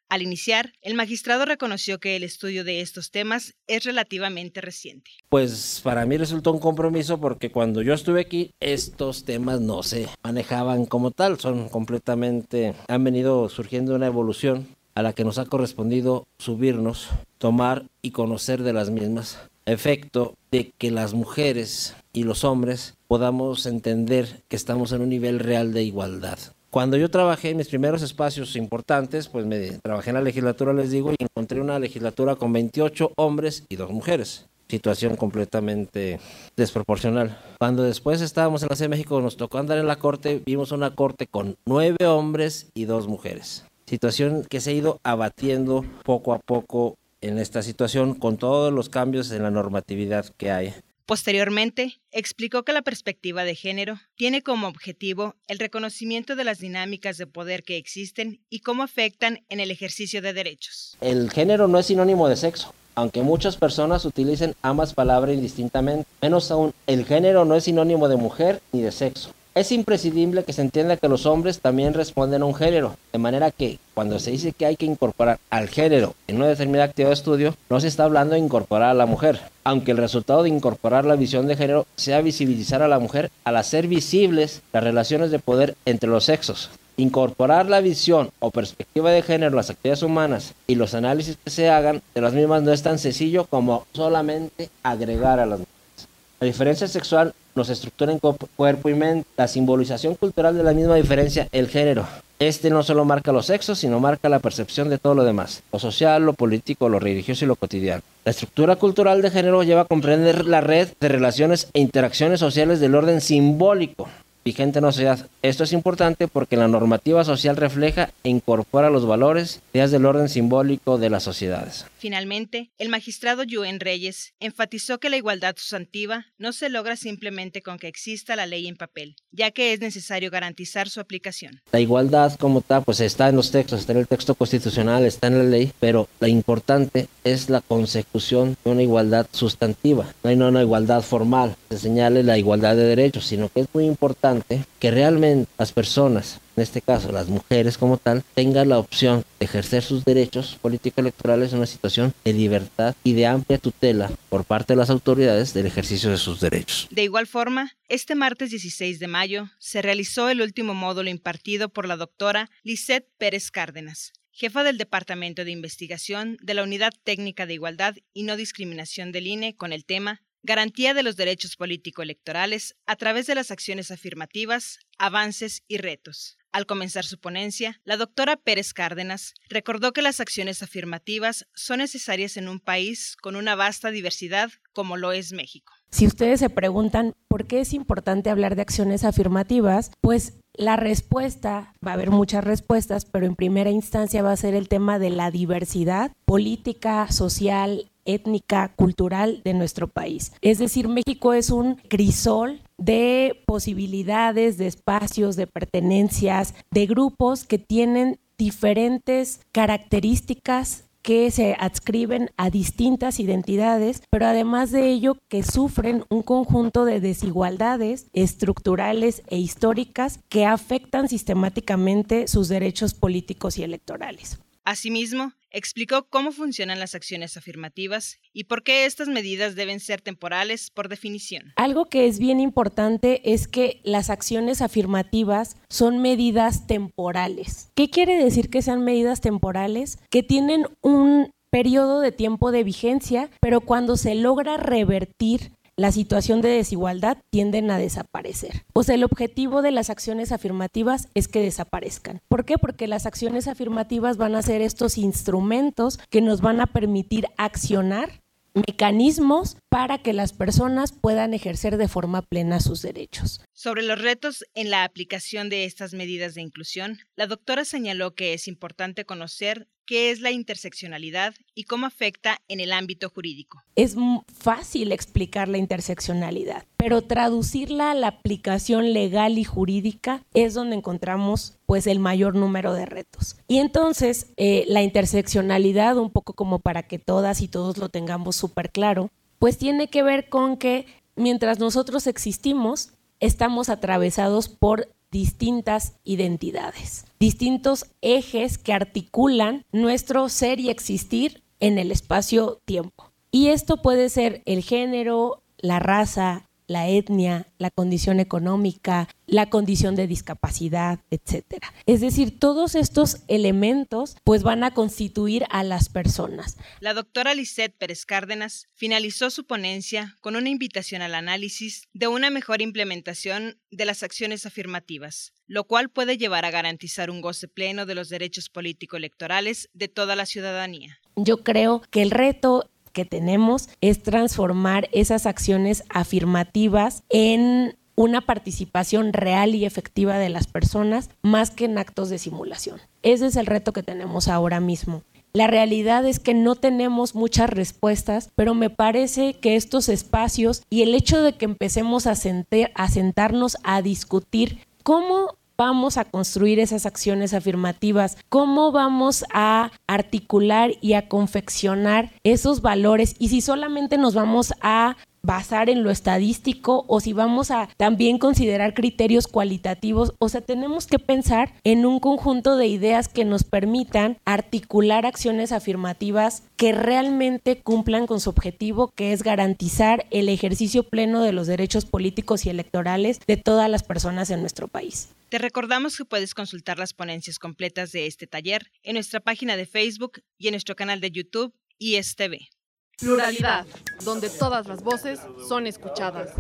al 0.09 0.23
iniciar, 0.23 0.73
el 0.81 0.95
magistrado 0.95 1.45
reconoció 1.45 1.99
que 1.99 2.15
el 2.15 2.23
estudio 2.23 2.63
de 2.63 2.81
estos 2.81 3.11
temas 3.11 3.53
es 3.67 3.83
relativamente 3.83 4.59
reciente. 4.59 5.11
Pues 5.29 5.81
para 5.83 6.05
mí 6.05 6.17
resultó 6.17 6.51
un 6.51 6.59
compromiso 6.59 7.19
porque 7.19 7.51
cuando 7.51 7.81
yo 7.81 7.93
estuve 7.93 8.21
aquí, 8.21 8.51
estos 8.59 9.23
temas 9.23 9.61
no 9.61 9.83
se 9.83 10.09
manejaban 10.23 10.85
como 10.85 11.11
tal, 11.11 11.39
son 11.39 11.69
completamente, 11.69 12.73
han 12.87 13.03
venido 13.03 13.49
surgiendo 13.49 13.95
una 13.95 14.07
evolución 14.07 14.67
a 14.95 15.03
la 15.03 15.13
que 15.13 15.23
nos 15.23 15.37
ha 15.37 15.45
correspondido 15.45 16.27
subirnos, 16.39 17.09
tomar 17.37 17.85
y 18.01 18.11
conocer 18.11 18.63
de 18.63 18.73
las 18.73 18.89
mismas, 18.89 19.39
efecto 19.65 20.35
de 20.51 20.71
que 20.77 20.91
las 20.91 21.13
mujeres 21.13 21.95
y 22.11 22.23
los 22.23 22.43
hombres 22.43 22.95
podamos 23.07 23.65
entender 23.65 24.41
que 24.47 24.55
estamos 24.55 24.91
en 24.91 25.01
un 25.01 25.09
nivel 25.09 25.39
real 25.39 25.71
de 25.71 25.83
igualdad. 25.83 26.39
Cuando 26.69 26.97
yo 26.97 27.09
trabajé 27.09 27.49
en 27.49 27.57
mis 27.57 27.67
primeros 27.67 28.03
espacios 28.03 28.55
importantes, 28.55 29.27
pues 29.27 29.43
me 29.43 29.59
trabajé 29.81 30.11
en 30.11 30.17
la 30.17 30.21
legislatura, 30.21 30.71
les 30.71 30.91
digo, 30.91 31.11
y 31.11 31.15
encontré 31.19 31.59
una 31.61 31.79
legislatura 31.79 32.35
con 32.35 32.53
28 32.53 33.13
hombres 33.15 33.63
y 33.69 33.75
dos 33.75 33.89
mujeres. 33.89 34.45
Situación 34.67 35.15
completamente 35.15 36.19
desproporcional. 36.55 37.39
Cuando 37.57 37.81
después 37.81 38.21
estábamos 38.21 38.61
en 38.61 38.69
la 38.69 38.75
Ciudad 38.75 38.91
de 38.91 38.97
México, 38.97 39.19
nos 39.19 39.35
tocó 39.35 39.57
andar 39.57 39.79
en 39.79 39.87
la 39.87 39.95
corte, 39.95 40.43
vimos 40.45 40.71
una 40.71 40.93
corte 40.93 41.25
con 41.25 41.57
nueve 41.65 42.05
hombres 42.05 42.69
y 42.75 42.85
dos 42.85 43.07
mujeres. 43.07 43.65
Situación 43.87 44.45
que 44.47 44.61
se 44.61 44.69
ha 44.69 44.73
ido 44.73 44.99
abatiendo 45.01 45.83
poco 46.03 46.33
a 46.33 46.39
poco 46.39 46.97
en 47.21 47.39
esta 47.39 47.63
situación 47.63 48.13
con 48.13 48.37
todos 48.37 48.71
los 48.71 48.89
cambios 48.89 49.31
en 49.31 49.41
la 49.41 49.49
normatividad 49.49 50.27
que 50.37 50.51
hay. 50.51 50.75
Posteriormente, 51.09 51.99
explicó 52.11 52.61
que 52.61 52.71
la 52.71 52.83
perspectiva 52.83 53.43
de 53.43 53.55
género 53.55 53.99
tiene 54.15 54.43
como 54.43 54.67
objetivo 54.67 55.33
el 55.47 55.57
reconocimiento 55.57 56.35
de 56.35 56.43
las 56.43 56.59
dinámicas 56.59 57.17
de 57.17 57.25
poder 57.25 57.63
que 57.63 57.77
existen 57.77 58.41
y 58.47 58.59
cómo 58.59 58.83
afectan 58.83 59.39
en 59.49 59.59
el 59.59 59.71
ejercicio 59.71 60.21
de 60.21 60.33
derechos. 60.33 60.95
El 61.01 61.31
género 61.31 61.67
no 61.67 61.79
es 61.79 61.87
sinónimo 61.87 62.29
de 62.29 62.35
sexo, 62.35 62.75
aunque 62.93 63.23
muchas 63.23 63.57
personas 63.57 64.05
utilicen 64.05 64.53
ambas 64.61 64.93
palabras 64.93 65.33
indistintamente. 65.33 66.07
Menos 66.21 66.51
aún, 66.51 66.75
el 66.85 67.03
género 67.05 67.43
no 67.43 67.55
es 67.55 67.63
sinónimo 67.63 68.07
de 68.07 68.15
mujer 68.15 68.61
ni 68.71 68.83
de 68.83 68.91
sexo. 68.91 69.33
Es 69.59 69.73
imprescindible 69.73 70.45
que 70.45 70.53
se 70.53 70.61
entienda 70.61 70.95
que 70.95 71.09
los 71.09 71.25
hombres 71.25 71.59
también 71.59 71.93
responden 71.93 72.43
a 72.43 72.45
un 72.45 72.55
género, 72.55 72.95
de 73.11 73.19
manera 73.19 73.51
que 73.51 73.77
cuando 73.93 74.17
se 74.17 74.31
dice 74.31 74.53
que 74.53 74.65
hay 74.65 74.77
que 74.77 74.85
incorporar 74.85 75.37
al 75.49 75.67
género 75.67 76.15
en 76.29 76.37
una 76.37 76.47
determinada 76.47 76.85
actividad 76.85 77.09
de 77.09 77.15
estudio, 77.15 77.55
no 77.69 77.81
se 77.81 77.89
está 77.89 78.05
hablando 78.05 78.35
de 78.35 78.39
incorporar 78.39 78.91
a 78.91 78.93
la 78.93 79.05
mujer, 79.05 79.41
aunque 79.65 79.91
el 79.91 79.97
resultado 79.97 80.43
de 80.43 80.49
incorporar 80.49 81.03
la 81.03 81.17
visión 81.17 81.45
de 81.45 81.57
género 81.57 81.87
sea 81.97 82.21
visibilizar 82.21 82.81
a 82.81 82.87
la 82.87 82.99
mujer 82.99 83.31
al 83.43 83.57
hacer 83.57 83.87
visibles 83.87 84.61
las 84.71 84.81
relaciones 84.81 85.29
de 85.29 85.39
poder 85.39 85.75
entre 85.83 86.09
los 86.09 86.23
sexos. 86.23 86.69
Incorporar 86.95 87.65
la 87.65 87.81
visión 87.81 88.31
o 88.39 88.51
perspectiva 88.51 89.11
de 89.11 89.23
género 89.23 89.49
en 89.49 89.57
las 89.57 89.69
actividades 89.69 90.03
humanas 90.03 90.53
y 90.67 90.75
los 90.75 90.93
análisis 90.93 91.35
que 91.43 91.49
se 91.49 91.69
hagan 91.69 92.01
de 92.15 92.21
las 92.21 92.31
mismas 92.31 92.63
no 92.63 92.71
es 92.71 92.81
tan 92.81 92.97
sencillo 92.97 93.43
como 93.43 93.85
solamente 93.91 94.69
agregar 94.83 95.41
a 95.41 95.45
las 95.45 95.59
mujeres. 95.59 96.07
La 96.39 96.47
diferencia 96.47 96.87
sexual 96.87 97.33
nos 97.59 97.69
estructura 97.69 98.11
en 98.11 98.19
cuerpo 98.19 98.89
y 98.89 98.93
mente. 98.93 99.27
La 99.37 99.47
simbolización 99.47 100.15
cultural 100.15 100.57
de 100.57 100.63
la 100.63 100.73
misma 100.73 100.95
diferencia, 100.95 101.47
el 101.51 101.67
género. 101.67 102.07
Este 102.39 102.69
no 102.69 102.83
solo 102.83 103.03
marca 103.03 103.33
los 103.33 103.47
sexos, 103.47 103.79
sino 103.79 103.99
marca 103.99 104.29
la 104.29 104.39
percepción 104.39 104.89
de 104.89 104.97
todo 104.97 105.13
lo 105.13 105.25
demás, 105.25 105.61
lo 105.73 105.77
social, 105.77 106.23
lo 106.23 106.31
político, 106.31 106.87
lo 106.87 106.97
religioso 106.97 107.43
y 107.43 107.49
lo 107.49 107.57
cotidiano. 107.57 108.01
La 108.23 108.31
estructura 108.31 108.77
cultural 108.77 109.21
de 109.21 109.29
género 109.29 109.63
lleva 109.63 109.81
a 109.81 109.85
comprender 109.85 110.45
la 110.45 110.61
red 110.61 110.87
de 111.01 111.09
relaciones 111.09 111.67
e 111.73 111.81
interacciones 111.81 112.39
sociales 112.39 112.79
del 112.79 112.95
orden 112.95 113.19
simbólico, 113.19 114.07
vigente 114.49 114.79
en 114.79 114.85
la 114.85 114.91
sociedad. 114.91 115.27
Esto 115.43 115.63
es 115.63 115.73
importante 115.73 116.27
porque 116.27 116.57
la 116.57 116.67
normativa 116.67 117.23
social 117.23 117.55
refleja 117.55 118.09
e 118.23 118.29
incorpora 118.29 118.89
los 118.89 119.05
valores, 119.05 119.61
ideas 119.73 119.91
del 119.91 120.07
orden 120.07 120.27
simbólico 120.27 120.97
de 120.97 121.11
las 121.11 121.21
sociedades. 121.21 121.85
Finalmente, 121.99 122.71
el 122.79 122.89
magistrado 122.89 123.43
Yuen 123.43 123.79
Reyes 123.79 124.33
enfatizó 124.39 124.99
que 124.99 125.11
la 125.11 125.17
igualdad 125.17 125.55
sustantiva 125.57 126.25
no 126.39 126.51
se 126.51 126.69
logra 126.69 126.95
simplemente 126.95 127.61
con 127.61 127.77
que 127.77 127.87
exista 127.87 128.35
la 128.35 128.47
ley 128.47 128.67
en 128.67 128.75
papel, 128.75 129.17
ya 129.31 129.51
que 129.51 129.73
es 129.73 129.81
necesario 129.81 130.31
garantizar 130.31 130.89
su 130.89 130.99
aplicación. 130.99 131.61
La 131.71 131.79
igualdad 131.79 132.33
como 132.39 132.61
tal, 132.61 132.83
pues 132.83 133.01
está 133.01 133.29
en 133.29 133.35
los 133.35 133.51
textos, 133.51 133.81
está 133.81 133.91
en 133.91 133.99
el 133.99 134.07
texto 134.07 134.33
constitucional, 134.33 135.05
está 135.05 135.27
en 135.27 135.37
la 135.37 135.43
ley, 135.43 135.71
pero 135.79 136.07
lo 136.19 136.27
importante 136.27 137.07
es 137.23 137.51
la 137.51 137.61
consecución 137.61 138.57
de 138.63 138.71
una 138.71 138.81
igualdad 138.81 139.27
sustantiva, 139.31 140.11
no 140.23 140.29
hay 140.31 140.35
una 140.37 140.63
igualdad 140.63 141.03
formal, 141.03 141.55
se 141.69 141.77
señale 141.77 142.23
la 142.23 142.39
igualdad 142.39 142.75
de 142.75 142.83
derechos, 142.83 143.25
sino 143.25 143.49
que 143.49 143.61
es 143.61 143.67
muy 143.73 143.85
importante 143.85 144.38
que 144.79 144.91
realmente 144.91 145.49
las 145.57 145.71
personas, 145.71 146.39
en 146.55 146.63
este 146.63 146.81
caso 146.81 147.11
las 147.11 147.27
mujeres 147.27 147.77
como 147.77 147.97
tal, 147.97 148.23
tengan 148.33 148.69
la 148.69 148.79
opción 148.79 149.23
de 149.39 149.45
ejercer 149.45 149.83
sus 149.83 150.05
derechos 150.05 150.57
político-electorales 150.61 151.51
en 151.51 151.59
una 151.59 151.67
situación 151.67 152.13
de 152.23 152.33
libertad 152.33 152.95
y 153.03 153.13
de 153.13 153.27
amplia 153.27 153.57
tutela 153.57 154.11
por 154.29 154.45
parte 154.45 154.73
de 154.73 154.77
las 154.77 154.89
autoridades 154.89 155.53
del 155.53 155.65
ejercicio 155.65 156.09
de 156.09 156.17
sus 156.17 156.39
derechos. 156.39 156.87
De 156.91 157.03
igual 157.03 157.27
forma, 157.27 157.71
este 157.87 158.15
martes 158.15 158.51
16 158.51 158.99
de 158.99 159.07
mayo 159.07 159.49
se 159.59 159.81
realizó 159.81 160.29
el 160.29 160.41
último 160.41 160.73
módulo 160.73 161.09
impartido 161.09 161.69
por 161.69 161.87
la 161.87 161.97
doctora 161.97 162.49
Lisette 162.63 163.07
Pérez 163.17 163.51
Cárdenas, 163.51 164.13
jefa 164.31 164.63
del 164.63 164.77
Departamento 164.77 165.43
de 165.43 165.51
Investigación 165.51 166.37
de 166.41 166.53
la 166.53 166.63
Unidad 166.63 166.93
Técnica 167.03 167.45
de 167.45 167.55
Igualdad 167.55 167.95
y 168.13 168.23
No 168.23 168.37
Discriminación 168.37 169.11
del 169.11 169.27
INE 169.27 169.55
con 169.55 169.73
el 169.73 169.85
tema 169.85 170.21
garantía 170.49 170.95
de 170.95 171.03
los 171.03 171.15
derechos 171.15 171.55
político-electorales 171.55 172.75
a 172.87 172.95
través 172.95 173.27
de 173.27 173.35
las 173.35 173.51
acciones 173.51 173.91
afirmativas, 173.91 174.79
avances 174.97 175.61
y 175.67 175.77
retos. 175.77 176.39
Al 176.51 176.65
comenzar 176.65 177.05
su 177.05 177.19
ponencia, 177.19 177.79
la 177.83 177.97
doctora 177.97 178.35
Pérez 178.35 178.73
Cárdenas 178.73 179.35
recordó 179.47 179.93
que 179.93 180.01
las 180.01 180.19
acciones 180.19 180.63
afirmativas 180.63 181.45
son 181.53 181.77
necesarias 181.77 182.35
en 182.35 182.49
un 182.49 182.59
país 182.59 183.15
con 183.21 183.35
una 183.35 183.53
vasta 183.53 183.91
diversidad 183.91 184.49
como 184.73 184.97
lo 184.97 185.11
es 185.11 185.33
México. 185.33 185.71
Si 185.91 186.07
ustedes 186.07 186.39
se 186.39 186.49
preguntan 186.49 187.13
por 187.27 187.45
qué 187.45 187.59
es 187.59 187.71
importante 187.73 188.31
hablar 188.31 188.55
de 188.55 188.63
acciones 188.63 189.03
afirmativas, 189.03 189.91
pues 190.01 190.39
la 190.55 190.77
respuesta, 190.77 191.75
va 191.85 191.91
a 191.91 191.93
haber 191.93 192.09
muchas 192.09 192.43
respuestas, 192.43 193.05
pero 193.05 193.27
en 193.27 193.35
primera 193.35 193.69
instancia 193.69 194.23
va 194.23 194.31
a 194.31 194.37
ser 194.37 194.55
el 194.55 194.67
tema 194.67 194.97
de 194.97 195.11
la 195.11 195.29
diversidad 195.29 196.11
política, 196.25 197.11
social, 197.11 197.91
étnica, 198.13 198.73
cultural 198.75 199.41
de 199.43 199.53
nuestro 199.53 199.87
país. 199.87 200.33
Es 200.41 200.57
decir, 200.59 200.87
México 200.87 201.33
es 201.33 201.49
un 201.49 201.75
crisol 201.87 202.61
de 202.77 203.43
posibilidades, 203.45 204.57
de 204.57 204.67
espacios, 204.67 205.35
de 205.35 205.47
pertenencias, 205.47 206.53
de 206.71 206.85
grupos 206.85 207.45
que 207.45 207.57
tienen 207.59 208.19
diferentes 208.37 209.41
características 209.51 210.85
que 211.01 211.31
se 211.31 211.55
adscriben 211.59 212.29
a 212.37 212.49
distintas 212.49 213.19
identidades, 213.19 214.03
pero 214.09 214.27
además 214.27 214.71
de 214.71 214.89
ello 214.89 215.17
que 215.27 215.43
sufren 215.43 216.03
un 216.09 216.21
conjunto 216.21 216.85
de 216.85 216.99
desigualdades 216.99 218.07
estructurales 218.13 219.23
e 219.27 219.37
históricas 219.37 220.19
que 220.29 220.45
afectan 220.45 221.07
sistemáticamente 221.07 222.27
sus 222.27 222.47
derechos 222.47 222.93
políticos 222.93 223.57
y 223.57 223.63
electorales. 223.63 224.39
Asimismo, 224.65 225.31
explicó 225.51 226.07
cómo 226.09 226.31
funcionan 226.31 226.79
las 226.79 226.95
acciones 226.95 227.37
afirmativas 227.37 228.19
y 228.33 228.45
por 228.45 228.63
qué 228.63 228.85
estas 228.85 229.07
medidas 229.07 229.55
deben 229.55 229.79
ser 229.79 230.01
temporales 230.01 230.69
por 230.71 230.89
definición. 230.89 231.53
Algo 231.55 231.85
que 231.85 232.07
es 232.07 232.19
bien 232.19 232.39
importante 232.39 233.33
es 233.33 233.47
que 233.47 233.81
las 233.83 234.09
acciones 234.09 234.61
afirmativas 234.61 235.57
son 235.69 236.01
medidas 236.01 236.67
temporales. 236.67 237.71
¿Qué 237.75 237.89
quiere 237.89 238.23
decir 238.23 238.49
que 238.49 238.61
sean 238.61 238.83
medidas 238.83 239.21
temporales? 239.21 239.99
Que 240.09 240.23
tienen 240.23 240.65
un 240.81 241.31
periodo 241.49 241.99
de 241.99 242.11
tiempo 242.11 242.51
de 242.51 242.63
vigencia, 242.63 243.29
pero 243.41 243.61
cuando 243.61 243.97
se 243.97 244.15
logra 244.15 244.57
revertir 244.57 245.51
la 245.79 245.93
situación 245.93 246.41
de 246.41 246.49
desigualdad 246.49 247.17
tienden 247.29 247.71
a 247.71 247.77
desaparecer. 247.77 248.65
O 248.73 248.83
sea, 248.83 248.95
el 248.95 249.05
objetivo 249.05 249.61
de 249.61 249.71
las 249.71 249.89
acciones 249.89 250.33
afirmativas 250.33 251.07
es 251.13 251.29
que 251.29 251.41
desaparezcan. 251.41 252.19
¿Por 252.27 252.43
qué? 252.43 252.57
Porque 252.57 252.87
las 252.87 253.05
acciones 253.05 253.47
afirmativas 253.47 254.17
van 254.17 254.35
a 254.35 254.41
ser 254.41 254.61
estos 254.61 254.97
instrumentos 254.97 255.97
que 256.09 256.21
nos 256.21 256.41
van 256.41 256.59
a 256.59 256.67
permitir 256.67 257.27
accionar 257.37 258.21
mecanismos 258.53 259.57
para 259.69 259.99
que 259.99 260.11
las 260.11 260.33
personas 260.33 260.91
puedan 260.91 261.33
ejercer 261.33 261.77
de 261.77 261.87
forma 261.87 262.23
plena 262.23 262.59
sus 262.59 262.81
derechos. 262.81 263.41
Sobre 263.53 263.83
los 263.83 264.01
retos 264.01 264.43
en 264.55 264.69
la 264.69 264.83
aplicación 264.83 265.49
de 265.49 265.65
estas 265.65 265.93
medidas 265.93 266.33
de 266.33 266.41
inclusión, 266.41 266.97
la 267.15 267.27
doctora 267.27 267.63
señaló 267.63 268.15
que 268.15 268.33
es 268.33 268.47
importante 268.47 269.05
conocer 269.05 269.67
qué 269.89 270.11
es 270.11 270.21
la 270.21 270.29
interseccionalidad 270.29 271.33
y 271.55 271.63
cómo 271.63 271.87
afecta 271.87 272.37
en 272.47 272.59
el 272.59 272.73
ámbito 272.73 273.09
jurídico. 273.09 273.63
Es 273.75 273.95
fácil 274.37 274.91
explicar 274.91 275.47
la 275.47 275.57
interseccionalidad, 275.57 276.67
pero 276.77 277.01
traducirla 277.01 277.89
a 277.89 277.95
la 277.95 278.09
aplicación 278.09 278.93
legal 278.93 279.39
y 279.39 279.45
jurídica 279.45 280.23
es 280.35 280.53
donde 280.53 280.75
encontramos 280.75 281.57
pues 281.65 281.87
el 281.87 281.97
mayor 281.97 282.35
número 282.35 282.75
de 282.75 282.85
retos. 282.85 283.37
Y 283.47 283.57
entonces 283.57 284.27
eh, 284.37 284.63
la 284.67 284.83
interseccionalidad, 284.83 285.97
un 285.97 286.11
poco 286.11 286.33
como 286.33 286.59
para 286.59 286.83
que 286.83 286.99
todas 286.99 287.41
y 287.41 287.47
todos 287.47 287.79
lo 287.79 287.89
tengamos 287.89 288.35
súper 288.35 288.69
claro, 288.69 289.09
pues 289.39 289.57
tiene 289.57 289.89
que 289.89 290.03
ver 290.03 290.29
con 290.29 290.57
que 290.57 290.85
mientras 291.15 291.57
nosotros 291.57 292.05
existimos, 292.05 292.91
estamos 293.19 293.69
atravesados 293.69 294.49
por 294.49 294.93
distintas 295.11 295.93
identidades, 296.03 297.05
distintos 297.19 297.85
ejes 298.01 298.57
que 298.57 298.73
articulan 298.73 299.65
nuestro 299.71 300.29
ser 300.29 300.59
y 300.59 300.69
existir 300.69 301.43
en 301.59 301.77
el 301.77 301.91
espacio-tiempo. 301.91 303.11
Y 303.31 303.47
esto 303.47 303.81
puede 303.81 304.09
ser 304.09 304.41
el 304.45 304.63
género, 304.63 305.43
la 305.57 305.79
raza, 305.79 306.47
la 306.67 306.87
etnia, 306.87 307.47
la 307.57 307.71
condición 307.71 308.19
económica, 308.19 309.09
la 309.29 309.49
condición 309.49 309.95
de 309.95 310.07
discapacidad, 310.07 310.99
etcétera. 311.09 311.73
Es 311.85 312.01
decir, 312.01 312.39
todos 312.39 312.75
estos 312.75 313.23
elementos 313.27 314.15
pues 314.23 314.43
van 314.43 314.63
a 314.63 314.73
constituir 314.73 315.45
a 315.49 315.63
las 315.63 315.89
personas. 315.89 316.57
La 316.79 316.93
doctora 316.93 317.33
Lisette 317.33 317.75
Pérez 317.77 318.05
Cárdenas 318.05 318.67
finalizó 318.75 319.29
su 319.29 319.45
ponencia 319.45 320.15
con 320.21 320.35
una 320.35 320.49
invitación 320.49 321.01
al 321.01 321.15
análisis 321.15 321.87
de 321.93 322.07
una 322.07 322.29
mejor 322.29 322.61
implementación 322.61 323.59
de 323.71 323.85
las 323.85 324.03
acciones 324.03 324.45
afirmativas, 324.45 325.33
lo 325.47 325.65
cual 325.65 325.89
puede 325.89 326.17
llevar 326.17 326.45
a 326.45 326.51
garantizar 326.51 327.09
un 327.09 327.21
goce 327.21 327.47
pleno 327.47 327.85
de 327.85 327.95
los 327.95 328.09
derechos 328.09 328.49
político-electorales 328.49 329.69
de 329.73 329.87
toda 329.87 330.15
la 330.15 330.25
ciudadanía. 330.25 330.99
Yo 331.15 331.43
creo 331.43 331.81
que 331.89 332.01
el 332.01 332.11
reto 332.11 332.69
que 332.93 333.05
tenemos 333.05 333.69
es 333.81 334.03
transformar 334.03 334.89
esas 334.91 335.25
acciones 335.25 335.83
afirmativas 335.89 337.03
en 337.09 337.77
una 337.99 338.21
participación 338.21 339.11
real 339.11 339.55
y 339.55 339.65
efectiva 339.65 340.17
de 340.17 340.29
las 340.29 340.47
personas 340.47 341.09
más 341.21 341.51
que 341.51 341.65
en 341.65 341.77
actos 341.77 342.09
de 342.09 342.17
simulación. 342.17 342.79
Ese 343.03 343.25
es 343.25 343.35
el 343.35 343.45
reto 343.45 343.73
que 343.73 343.83
tenemos 343.83 344.29
ahora 344.29 344.61
mismo. 344.61 345.03
La 345.33 345.47
realidad 345.47 346.05
es 346.05 346.21
que 346.21 346.33
no 346.33 346.55
tenemos 346.55 347.13
muchas 347.13 347.49
respuestas, 347.49 348.29
pero 348.37 348.53
me 348.53 348.69
parece 348.69 349.33
que 349.33 349.57
estos 349.57 349.89
espacios 349.89 350.63
y 350.69 350.83
el 350.83 350.95
hecho 350.95 351.21
de 351.21 351.33
que 351.33 351.43
empecemos 351.43 352.07
a, 352.07 352.13
a 352.13 352.87
sentarnos 352.87 353.57
a 353.63 353.81
discutir 353.81 354.59
cómo 354.83 355.35
vamos 355.57 355.97
a 355.97 356.05
construir 356.05 356.57
esas 356.61 356.85
acciones 356.85 357.33
afirmativas, 357.33 358.17
cómo 358.29 358.71
vamos 358.71 359.25
a 359.33 359.71
articular 359.87 360.71
y 360.79 360.93
a 360.93 361.09
confeccionar 361.09 362.13
esos 362.23 362.61
valores 362.61 363.17
y 363.19 363.27
si 363.27 363.41
solamente 363.41 363.97
nos 363.97 364.13
vamos 364.13 364.53
a 364.61 364.95
basar 365.21 365.69
en 365.69 365.83
lo 365.83 365.91
estadístico 365.91 366.85
o 366.87 366.99
si 366.99 367.13
vamos 367.13 367.51
a 367.51 367.69
también 367.77 368.17
considerar 368.17 368.73
criterios 368.73 369.27
cualitativos. 369.27 370.13
O 370.19 370.29
sea, 370.29 370.41
tenemos 370.41 370.87
que 370.87 370.99
pensar 370.99 371.53
en 371.63 371.85
un 371.85 371.99
conjunto 371.99 372.55
de 372.55 372.67
ideas 372.67 373.07
que 373.07 373.25
nos 373.25 373.43
permitan 373.43 374.17
articular 374.25 375.05
acciones 375.05 375.51
afirmativas 375.51 376.43
que 376.55 376.71
realmente 376.71 377.61
cumplan 377.61 378.07
con 378.07 378.19
su 378.19 378.29
objetivo, 378.29 378.91
que 378.95 379.13
es 379.13 379.23
garantizar 379.23 380.05
el 380.11 380.29
ejercicio 380.29 380.83
pleno 380.83 381.23
de 381.23 381.31
los 381.31 381.47
derechos 381.47 381.85
políticos 381.85 382.45
y 382.45 382.49
electorales 382.49 383.19
de 383.27 383.37
todas 383.37 383.69
las 383.69 383.83
personas 383.83 384.29
en 384.29 384.41
nuestro 384.41 384.67
país. 384.67 385.09
Te 385.29 385.37
recordamos 385.37 385.95
que 385.95 386.05
puedes 386.05 386.33
consultar 386.33 386.79
las 386.79 386.93
ponencias 386.93 387.37
completas 387.37 387.91
de 387.91 388.07
este 388.07 388.25
taller 388.25 388.71
en 388.81 388.93
nuestra 388.95 389.19
página 389.19 389.57
de 389.57 389.67
Facebook 389.67 390.23
y 390.37 390.47
en 390.47 390.53
nuestro 390.53 390.75
canal 390.75 391.01
de 391.01 391.11
YouTube 391.11 391.53
ISTV. 391.77 392.58
Pluralidad, 392.99 393.65
donde 394.03 394.29
todas 394.29 394.67
las 394.67 394.83
voces 394.83 395.19
son 395.47 395.67
escuchadas. 395.67 396.31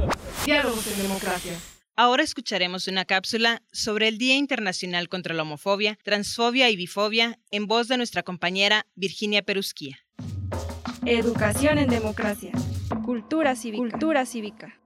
Diálogos 0.45 0.87
en 0.87 1.01
democracia. 1.01 1.53
Ahora 1.95 2.23
escucharemos 2.23 2.87
una 2.87 3.03
cápsula 3.05 3.61
sobre 3.73 4.07
el 4.07 4.17
Día 4.17 4.35
Internacional 4.35 5.09
contra 5.09 5.35
la 5.35 5.41
Homofobia, 5.41 5.97
Transfobia 6.03 6.69
y 6.69 6.77
Bifobia 6.77 7.39
en 7.51 7.67
voz 7.67 7.87
de 7.89 7.97
nuestra 7.97 8.23
compañera 8.23 8.85
Virginia 8.95 9.41
Perusquía. 9.41 9.99
Educación 11.05 11.77
en 11.77 11.89
democracia. 11.89 12.51
Cultura 13.03 13.55
cívica. 13.55 13.81
Cultura 13.81 14.25
cívica. 14.25 14.78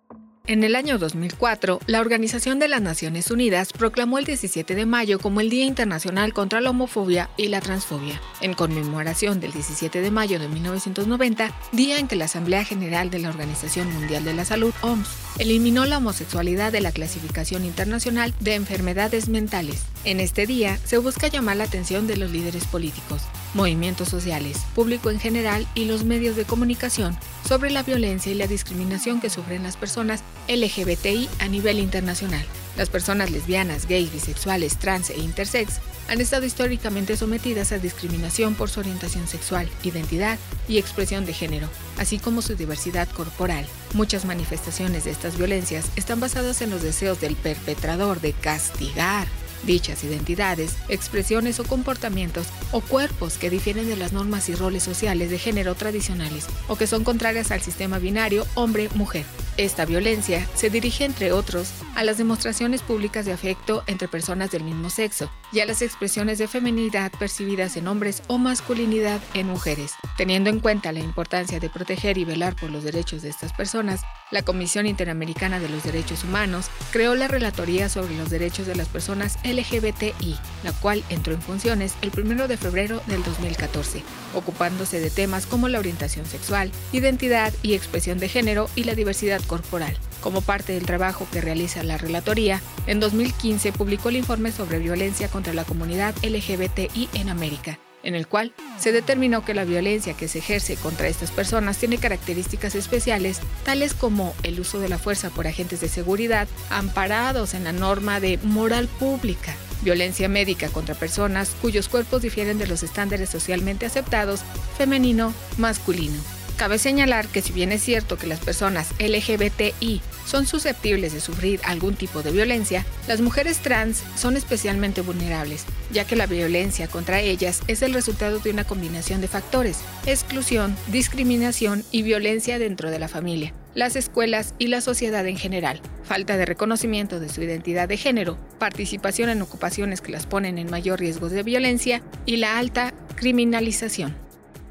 En 0.45 0.65
el 0.65 0.75
año 0.75 0.97
2004, 0.97 1.79
la 1.88 2.01
Organización 2.01 2.60
de 2.60 2.67
las 2.67 2.82
Naciones 2.82 3.32
Unidas 3.32 3.71
proclamó 3.71 4.17
el 4.17 4.25
17 4.25 4.75
de 4.75 4.86
mayo 4.86 5.17
como 5.17 5.39
el 5.39 5.49
Día 5.49 5.63
Internacional 5.63 6.34
contra 6.34 6.60
la 6.60 6.71
Homofobia 6.71 7.29
y 7.38 7.47
la 7.47 7.62
Transfobia, 7.62 8.19
en 8.41 8.53
conmemoración 8.53 9.39
del 9.39 9.53
17 9.53 10.01
de 10.01 10.12
mayo 10.12 10.39
de 10.39 10.49
1990, 10.49 11.56
día 11.71 11.97
en 11.97 12.10
que 12.10 12.17
la 12.17 12.25
Asamblea 12.25 12.65
General 12.65 13.10
de 13.10 13.19
la 13.19 13.29
Organización 13.29 13.89
Mundial 13.93 14.25
de 14.25 14.34
la 14.34 14.43
Salud, 14.43 14.73
OMS, 14.82 15.08
eliminó 15.39 15.86
la 15.86 15.99
homosexualidad 15.99 16.73
de 16.73 16.82
la 16.82 16.91
clasificación 16.91 17.63
internacional 17.63 18.34
de 18.41 18.56
enfermedades 18.56 19.29
mentales. 19.29 19.84
En 20.03 20.19
este 20.19 20.45
día 20.45 20.77
se 20.84 20.97
busca 20.97 21.27
llamar 21.27 21.56
la 21.56 21.63
atención 21.63 22.06
de 22.06 22.17
los 22.17 22.32
líderes 22.32 22.65
políticos, 22.65 23.21
movimientos 23.53 24.10
sociales, 24.10 24.58
público 24.75 25.10
en 25.10 25.21
general 25.21 25.65
y 25.73 25.86
los 25.86 26.03
medios 26.03 26.36
de 26.36 26.43
comunicación 26.43 27.17
sobre 27.47 27.71
la 27.71 27.84
violencia 27.84 28.32
y 28.32 28.36
la 28.36 28.47
discriminación 28.47 29.21
que 29.21 29.29
sufren 29.29 29.63
las 29.63 29.77
personas 29.77 30.21
LGBTI 30.47 31.29
a 31.39 31.47
nivel 31.47 31.79
internacional. 31.79 32.45
Las 32.77 32.89
personas 32.89 33.29
lesbianas, 33.29 33.88
gays, 33.88 34.12
bisexuales, 34.12 34.77
trans 34.77 35.12
e 35.12 35.19
intersex 35.19 35.79
han 36.10 36.19
estado 36.19 36.45
históricamente 36.45 37.15
sometidas 37.15 37.71
a 37.71 37.77
discriminación 37.77 38.56
por 38.56 38.69
su 38.69 38.79
orientación 38.79 39.27
sexual, 39.27 39.69
identidad 39.84 40.39
y 40.67 40.77
expresión 40.77 41.25
de 41.25 41.34
género, 41.34 41.69
así 41.97 42.17
como 42.19 42.41
su 42.41 42.56
diversidad 42.56 43.08
corporal. 43.10 43.65
Muchas 43.93 44.25
manifestaciones 44.25 45.06
de 45.06 45.12
estas 45.12 45.38
violencias 45.38 45.86
están 45.95 46.19
basadas 46.19 46.62
en 46.62 46.71
los 46.71 46.82
deseos 46.82 47.21
del 47.21 47.36
perpetrador 47.36 48.19
de 48.21 48.34
castigar 48.34 49.27
Dichas 49.65 50.04
identidades, 50.04 50.76
expresiones 50.89 51.60
o 51.60 51.63
comportamientos 51.63 52.47
o 52.71 52.82
cuerpos 52.82 53.38
que 53.38 53.49
difieren 53.49 53.88
de 53.88 53.95
las 53.95 54.12
normas 54.12 54.49
y 54.49 54.56
roles 54.56 54.84
sociales 54.84 55.30
de 55.30 55.39
género 55.39 55.76
tradicionales 55.76 56.47
o 56.67 56.76
que 56.76 56.88
son 56.88 57.04
contrarias 57.04 57.52
al 57.52 57.62
sistema 57.62 57.99
binario 57.99 58.45
hombre-mujer. 58.56 59.26
Esta 59.56 59.86
violencia 59.86 60.47
se 60.56 60.71
dirige, 60.71 61.06
entre 61.06 61.32
otros, 61.32 61.69
a 61.93 62.04
las 62.04 62.17
demostraciones 62.17 62.82
públicas 62.82 63.26
de 63.26 63.34
afecto 63.34 63.84
entre 63.86 64.08
personas 64.08 64.49
del 64.49 64.63
mismo 64.63 64.89
sexo 64.89 65.30
y 65.52 65.60
a 65.60 65.67
las 65.67 65.84
expresiones 65.84 66.39
de 66.39 66.47
feminidad 66.47 67.12
percibidas 67.19 67.78
en 67.78 67.88
hombres 67.88 68.23
o 68.26 68.39
masculinidad 68.39 69.21
en 69.36 69.47
mujeres. 69.47 69.93
Teniendo 70.17 70.49
en 70.49 70.60
cuenta 70.60 70.91
la 70.91 71.02
importancia 71.02 71.60
de 71.60 71.69
proteger 71.69 72.17
y 72.17 72.26
velar 72.26 72.56
por 72.56 72.71
los 72.71 72.84
derechos 72.84 73.21
de 73.21 73.30
estas 73.30 73.54
personas, 73.54 74.02
la 74.32 74.41
Comisión 74.41 74.88
Interamericana 74.88 75.60
de 75.60 75.69
los 75.69 75.84
Derechos 75.84 76.23
Humanos 76.23 76.71
creó 76.91 77.13
la 77.13 77.28
Relatoría 77.28 77.89
sobre 77.89 78.17
los 78.17 78.32
Derechos 78.32 78.65
de 78.65 78.76
las 78.76 78.89
Personas 78.89 79.38
LGBTI, 79.53 80.37
la 80.63 80.73
cual 80.73 81.03
entró 81.09 81.33
en 81.33 81.41
funciones 81.41 81.95
el 82.01 82.11
1 82.17 82.47
de 82.47 82.57
febrero 82.57 83.01
del 83.07 83.23
2014, 83.23 84.03
ocupándose 84.33 84.99
de 84.99 85.09
temas 85.09 85.45
como 85.45 85.67
la 85.67 85.79
orientación 85.79 86.25
sexual, 86.25 86.71
identidad 86.91 87.53
y 87.61 87.73
expresión 87.73 88.17
de 88.19 88.29
género 88.29 88.69
y 88.75 88.83
la 88.83 88.95
diversidad 88.95 89.41
corporal. 89.41 89.97
Como 90.21 90.41
parte 90.41 90.73
del 90.73 90.85
trabajo 90.85 91.27
que 91.31 91.41
realiza 91.41 91.83
la 91.83 91.97
Relatoría, 91.97 92.61
en 92.87 92.99
2015 92.99 93.71
publicó 93.71 94.09
el 94.09 94.17
informe 94.17 94.51
sobre 94.51 94.79
violencia 94.79 95.27
contra 95.27 95.53
la 95.53 95.65
comunidad 95.65 96.15
LGBTI 96.23 97.09
en 97.13 97.29
América, 97.29 97.79
en 98.03 98.15
el 98.15 98.27
cual 98.27 98.53
se 98.77 98.91
determinó 98.91 99.43
que 99.43 99.53
la 99.53 99.65
violencia 99.65 100.13
que 100.13 100.27
se 100.27 100.39
ejerce 100.39 100.75
contra 100.75 101.07
estas 101.07 101.31
personas 101.31 101.77
tiene 101.77 101.97
características 101.97 102.75
especiales, 102.75 103.39
tales 103.63 103.93
como 103.93 104.33
el 104.43 104.59
uso 104.59 104.79
de 104.79 104.89
la 104.89 104.97
fuerza 104.97 105.29
por 105.29 105.47
agentes 105.47 105.81
de 105.81 105.89
seguridad 105.89 106.47
amparados 106.69 107.53
en 107.53 107.63
la 107.63 107.71
norma 107.71 108.19
de 108.19 108.37
moral 108.43 108.87
pública, 108.87 109.55
violencia 109.81 110.29
médica 110.29 110.69
contra 110.69 110.95
personas 110.95 111.55
cuyos 111.61 111.89
cuerpos 111.89 112.21
difieren 112.21 112.57
de 112.57 112.67
los 112.67 112.83
estándares 112.83 113.29
socialmente 113.29 113.85
aceptados, 113.85 114.41
femenino, 114.77 115.33
masculino 115.57 116.19
Cabe 116.57 116.77
señalar 116.77 117.27
que 117.27 117.41
si 117.41 117.51
bien 117.51 117.71
es 117.71 117.81
cierto 117.81 118.17
que 118.17 118.27
las 118.27 118.39
personas 118.39 118.91
LGBTI 118.99 120.01
son 120.25 120.45
susceptibles 120.45 121.11
de 121.11 121.19
sufrir 121.19 121.59
algún 121.63 121.95
tipo 121.95 122.21
de 122.21 122.31
violencia, 122.31 122.85
las 123.07 123.21
mujeres 123.21 123.57
trans 123.59 124.03
son 124.15 124.37
especialmente 124.37 125.01
vulnerables, 125.01 125.65
ya 125.91 126.05
que 126.05 126.15
la 126.15 126.27
violencia 126.27 126.87
contra 126.87 127.21
ellas 127.21 127.61
es 127.67 127.81
el 127.81 127.93
resultado 127.93 128.39
de 128.39 128.51
una 128.51 128.65
combinación 128.65 129.19
de 129.19 129.27
factores, 129.27 129.79
exclusión, 130.05 130.75
discriminación 130.87 131.83
y 131.91 132.03
violencia 132.03 132.59
dentro 132.59 132.91
de 132.91 132.99
la 132.99 133.07
familia, 133.07 133.51
las 133.73 133.95
escuelas 133.95 134.53
y 134.59 134.67
la 134.67 134.81
sociedad 134.81 135.27
en 135.27 135.37
general, 135.37 135.81
falta 136.03 136.37
de 136.37 136.45
reconocimiento 136.45 137.19
de 137.19 137.29
su 137.29 137.41
identidad 137.41 137.89
de 137.89 137.97
género, 137.97 138.37
participación 138.59 139.29
en 139.29 139.41
ocupaciones 139.41 140.01
que 140.01 140.11
las 140.11 140.27
ponen 140.27 140.59
en 140.59 140.69
mayor 140.69 140.99
riesgo 140.99 141.29
de 141.29 141.41
violencia 141.41 142.03
y 142.27 142.37
la 142.37 142.59
alta 142.59 142.93
criminalización. 143.15 144.22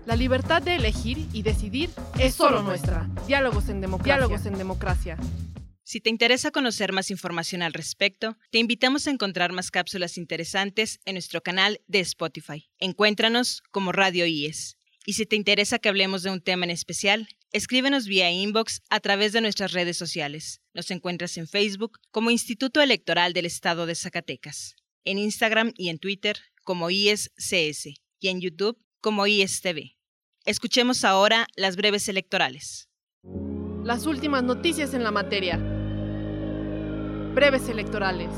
La 0.05 0.17
libertad 0.17 0.61
de 0.61 0.75
elegir 0.75 1.29
y 1.33 1.43
decidir 1.43 1.89
es 2.19 2.35
solo 2.35 2.63
nuestra. 2.63 3.09
Diálogos 3.29 3.69
en 3.69 3.81
democracia. 3.81 4.17
Diálogos 4.17 4.47
en 4.47 4.59
democracia. 4.59 5.17
Si 5.85 6.01
te 6.01 6.11
interesa 6.11 6.51
conocer 6.51 6.93
más 6.93 7.11
información 7.13 7.63
al 7.63 7.73
respecto, 7.73 8.37
te 8.51 8.59
invitamos 8.59 9.07
a 9.07 9.13
encontrar 9.13 9.53
más 9.53 9.71
cápsulas 9.71 10.19
interesantes 10.19 10.99
en 11.05 11.15
nuestro 11.15 11.41
canal 11.41 11.81
de 11.87 12.01
Spotify. 12.01 12.69
Encuéntranos 12.81 13.63
como 13.71 13.93
Radio 13.93 14.27
IES. 14.27 14.77
Y 15.07 15.13
si 15.13 15.25
te 15.25 15.37
interesa 15.37 15.79
que 15.79 15.89
hablemos 15.89 16.25
de 16.25 16.31
un 16.31 16.41
tema 16.41 16.65
en 16.65 16.71
especial, 16.71 17.29
escríbenos 17.53 18.07
vía 18.07 18.29
inbox 18.31 18.83
a 18.91 18.99
través 18.99 19.33
de 19.33 19.41
nuestras 19.41 19.71
redes 19.71 19.97
sociales. 19.97 20.63
Nos 20.75 20.91
encuentras 20.91 21.37
en 21.37 21.47
Facebook 21.47 22.01
como 22.11 22.33
Instituto 22.33 22.81
Electoral 22.81 23.35
del 23.35 23.47
Estado 23.47 23.87
de 23.87 23.95
Zacatecas, 23.95 24.75
en 25.05 25.19
Instagram 25.19 25.73
y 25.77 25.91
en 25.91 25.99
Twitter 25.99 26.39
como 26.65 26.91
IESCS 26.91 27.87
y 28.19 28.29
en 28.29 28.41
YouTube 28.41 28.82
como 29.03 29.27
IESTV. 29.27 29.97
Escuchemos 30.47 31.05
ahora 31.05 31.47
las 31.57 31.77
breves 31.77 32.09
electorales. 32.09 32.89
Las 33.85 34.07
últimas 34.07 34.43
noticias 34.43 34.95
en 34.95 35.05
la 35.05 35.11
materia. 35.11 35.59
Breves 37.35 37.69
electorales. 37.69 38.31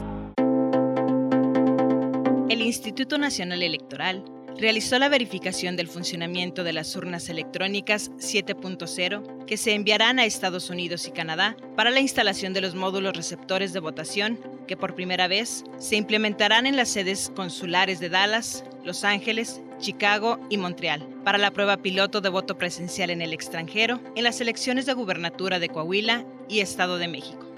El 2.49 2.63
Instituto 2.63 3.19
Nacional 3.19 3.63
Electoral 3.63 4.25
realizó 4.59 4.99
la 4.99 5.09
verificación 5.09 5.77
del 5.77 5.89
funcionamiento 5.89 6.65
de 6.65 6.73
las 6.73 6.95
urnas 6.97 7.29
electrónicas 7.29 8.11
7.0 8.19 9.45
que 9.47 9.57
se 9.57 9.75
enviarán 9.75 10.19
a 10.19 10.25
Estados 10.25 10.71
Unidos 10.71 11.07
y 11.07 11.11
Canadá 11.11 11.57
para 11.77 11.91
la 11.91 12.01
instalación 12.01 12.53
de 12.53 12.61
los 12.61 12.75
módulos 12.75 13.17
receptores 13.17 13.73
de 13.73 13.81
votación 13.81 14.39
que 14.67 14.77
por 14.77 14.95
primera 14.95 15.29
vez 15.29 15.65
se 15.79 15.97
implementarán 15.97 16.67
en 16.67 16.77
las 16.77 16.89
sedes 16.89 17.33
consulares 17.35 18.01
de 18.01 18.09
Dallas, 18.09 18.65
Los 18.85 19.05
Ángeles, 19.05 19.61
Chicago 19.79 20.39
y 20.49 20.57
Montreal 20.57 21.07
para 21.25 21.39
la 21.39 21.51
prueba 21.51 21.79
piloto 21.79 22.21
de 22.21 22.29
voto 22.29 22.57
presencial 22.57 23.11
en 23.11 23.23
el 23.23 23.33
extranjero 23.33 24.01
en 24.15 24.25
las 24.25 24.41
elecciones 24.41 24.87
de 24.87 24.95
gubernatura 24.95 25.59
de 25.59 25.69
Coahuila 25.69 26.25
y 26.49 26.61
Estado 26.61 26.99
de 26.99 27.09
México. 27.09 27.54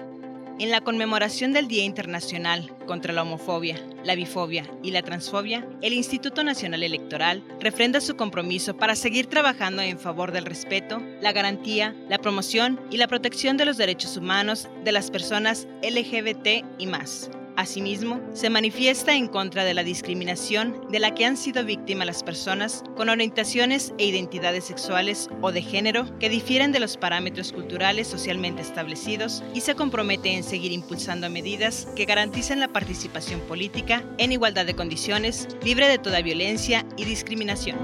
En 0.59 0.71
la 0.71 0.81
conmemoración 0.81 1.53
del 1.53 1.67
Día 1.67 1.83
Internacional 1.83 2.75
contra 2.87 3.13
la 3.13 3.21
Homofobia, 3.21 3.79
la 4.03 4.15
Bifobia 4.15 4.65
y 4.81 4.89
la 4.89 5.03
Transfobia, 5.03 5.67
el 5.83 5.93
Instituto 5.93 6.43
Nacional 6.43 6.81
Electoral 6.81 7.43
refrenda 7.59 8.01
su 8.01 8.15
compromiso 8.15 8.75
para 8.75 8.95
seguir 8.95 9.27
trabajando 9.27 9.83
en 9.83 9.99
favor 9.99 10.31
del 10.31 10.45
respeto, 10.45 10.99
la 11.21 11.31
garantía, 11.31 11.93
la 12.09 12.17
promoción 12.17 12.79
y 12.89 12.97
la 12.97 13.07
protección 13.07 13.55
de 13.57 13.65
los 13.65 13.77
derechos 13.77 14.17
humanos 14.17 14.67
de 14.83 14.91
las 14.91 15.11
personas 15.11 15.67
LGBT 15.83 16.65
y 16.79 16.87
más 16.87 17.29
Asimismo, 17.57 18.21
se 18.33 18.51
manifiesta 18.51 19.15
en 19.15 19.27
contra 19.27 19.65
de 19.65 19.73
la 19.73 19.83
discriminación 19.83 20.79
de 20.91 20.99
la 20.99 21.15
que 21.15 21.25
han 21.25 21.35
sido 21.35 21.65
víctimas 21.65 22.05
las 22.05 22.21
personas 22.21 22.83
con 22.95 23.09
orientaciones 23.09 23.95
e 23.97 24.05
identidades 24.05 24.65
sexuales 24.65 25.27
o 25.41 25.51
de 25.51 25.63
género 25.63 26.05
que 26.19 26.29
difieren 26.29 26.71
de 26.71 26.79
los 26.79 26.97
parámetros 26.97 27.51
culturales 27.51 28.07
socialmente 28.07 28.61
establecidos 28.61 29.43
y 29.55 29.61
se 29.61 29.73
compromete 29.73 30.35
en 30.35 30.43
seguir 30.43 30.71
impulsando 30.71 31.31
medidas 31.31 31.87
que 31.95 32.05
garanticen 32.05 32.59
la 32.59 32.67
participación 32.67 33.39
política 33.39 34.03
en 34.19 34.33
igualdad 34.33 34.67
de 34.67 34.75
condiciones, 34.75 35.47
libre 35.63 35.87
de 35.87 35.97
toda 35.97 36.21
violencia 36.21 36.85
y 36.95 37.05
discriminación. 37.05 37.79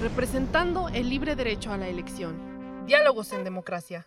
Representando 0.00 0.88
el 0.90 1.10
libre 1.10 1.34
derecho 1.34 1.72
a 1.72 1.78
la 1.78 1.88
elección. 1.88 2.86
Diálogos 2.86 3.32
en 3.32 3.42
democracia. 3.42 4.06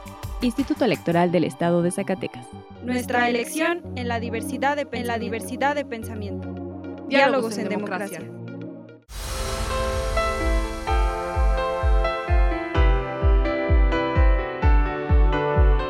Instituto 0.41 0.85
Electoral 0.85 1.31
del 1.31 1.43
Estado 1.43 1.83
de 1.83 1.91
Zacatecas. 1.91 2.47
Nuestra 2.83 3.29
elección 3.29 3.83
en 3.95 4.07
la 4.07 4.19
diversidad 4.19 4.75
de, 4.75 4.87
en 4.91 5.05
la 5.05 5.19
diversidad 5.19 5.75
de 5.75 5.85
pensamiento. 5.85 6.49
Diálogos, 7.07 7.59
en, 7.59 7.69
democracia. 7.69 8.21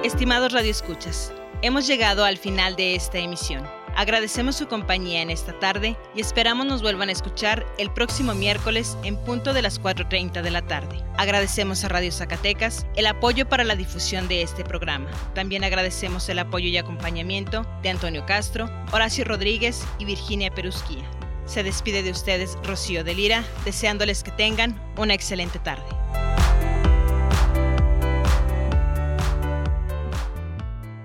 Estimados 0.03 0.51
radioescuchas, 0.51 1.33
hemos 1.61 1.87
llegado 1.87 2.25
al 2.25 2.37
final 2.37 2.75
de 2.75 2.95
esta 2.95 3.19
emisión. 3.19 3.80
Agradecemos 3.95 4.56
su 4.56 4.67
compañía 4.67 5.21
en 5.21 5.30
esta 5.30 5.58
tarde 5.60 5.97
y 6.15 6.21
esperamos 6.21 6.65
nos 6.65 6.82
vuelvan 6.82 7.10
a 7.10 7.12
escuchar 7.12 7.65
el 7.77 7.91
próximo 7.91 8.34
miércoles 8.34 8.97
en 9.04 9.17
punto 9.17 9.54
de 9.54 9.62
las 9.62 9.82
4.30 9.82 10.41
de 10.41 10.51
la 10.51 10.62
tarde. 10.62 11.04
Agradecemos 11.17 11.84
a 11.84 11.89
Radio 11.89 12.12
Zacatecas 12.12 12.86
el 12.95 13.06
apoyo 13.06 13.47
para 13.47 13.63
la 13.63 13.75
difusión 13.75 14.27
de 14.27 14.41
este 14.43 14.63
programa. 14.63 15.10
También 15.36 15.63
agradecemos 15.63 16.27
el 16.30 16.39
apoyo 16.39 16.67
y 16.67 16.77
acompañamiento 16.77 17.65
de 17.84 17.89
Antonio 17.89 18.25
Castro, 18.25 18.69
Horacio 18.91 19.25
Rodríguez 19.25 19.86
y 19.99 20.06
Virginia 20.06 20.51
Perusquía. 20.51 21.04
Se 21.45 21.63
despide 21.63 22.01
de 22.01 22.12
ustedes 22.12 22.58
Rocío 22.63 23.04
de 23.04 23.13
Lira, 23.13 23.43
deseándoles 23.65 24.23
que 24.23 24.32
tengan 24.32 24.82
una 24.97 25.13
excelente 25.13 25.60
tarde. 25.60 25.84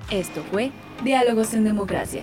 Esto 0.09 0.44
fue 0.53 0.70
Diálogos 1.03 1.53
en 1.53 1.64
Democracia 1.64 2.22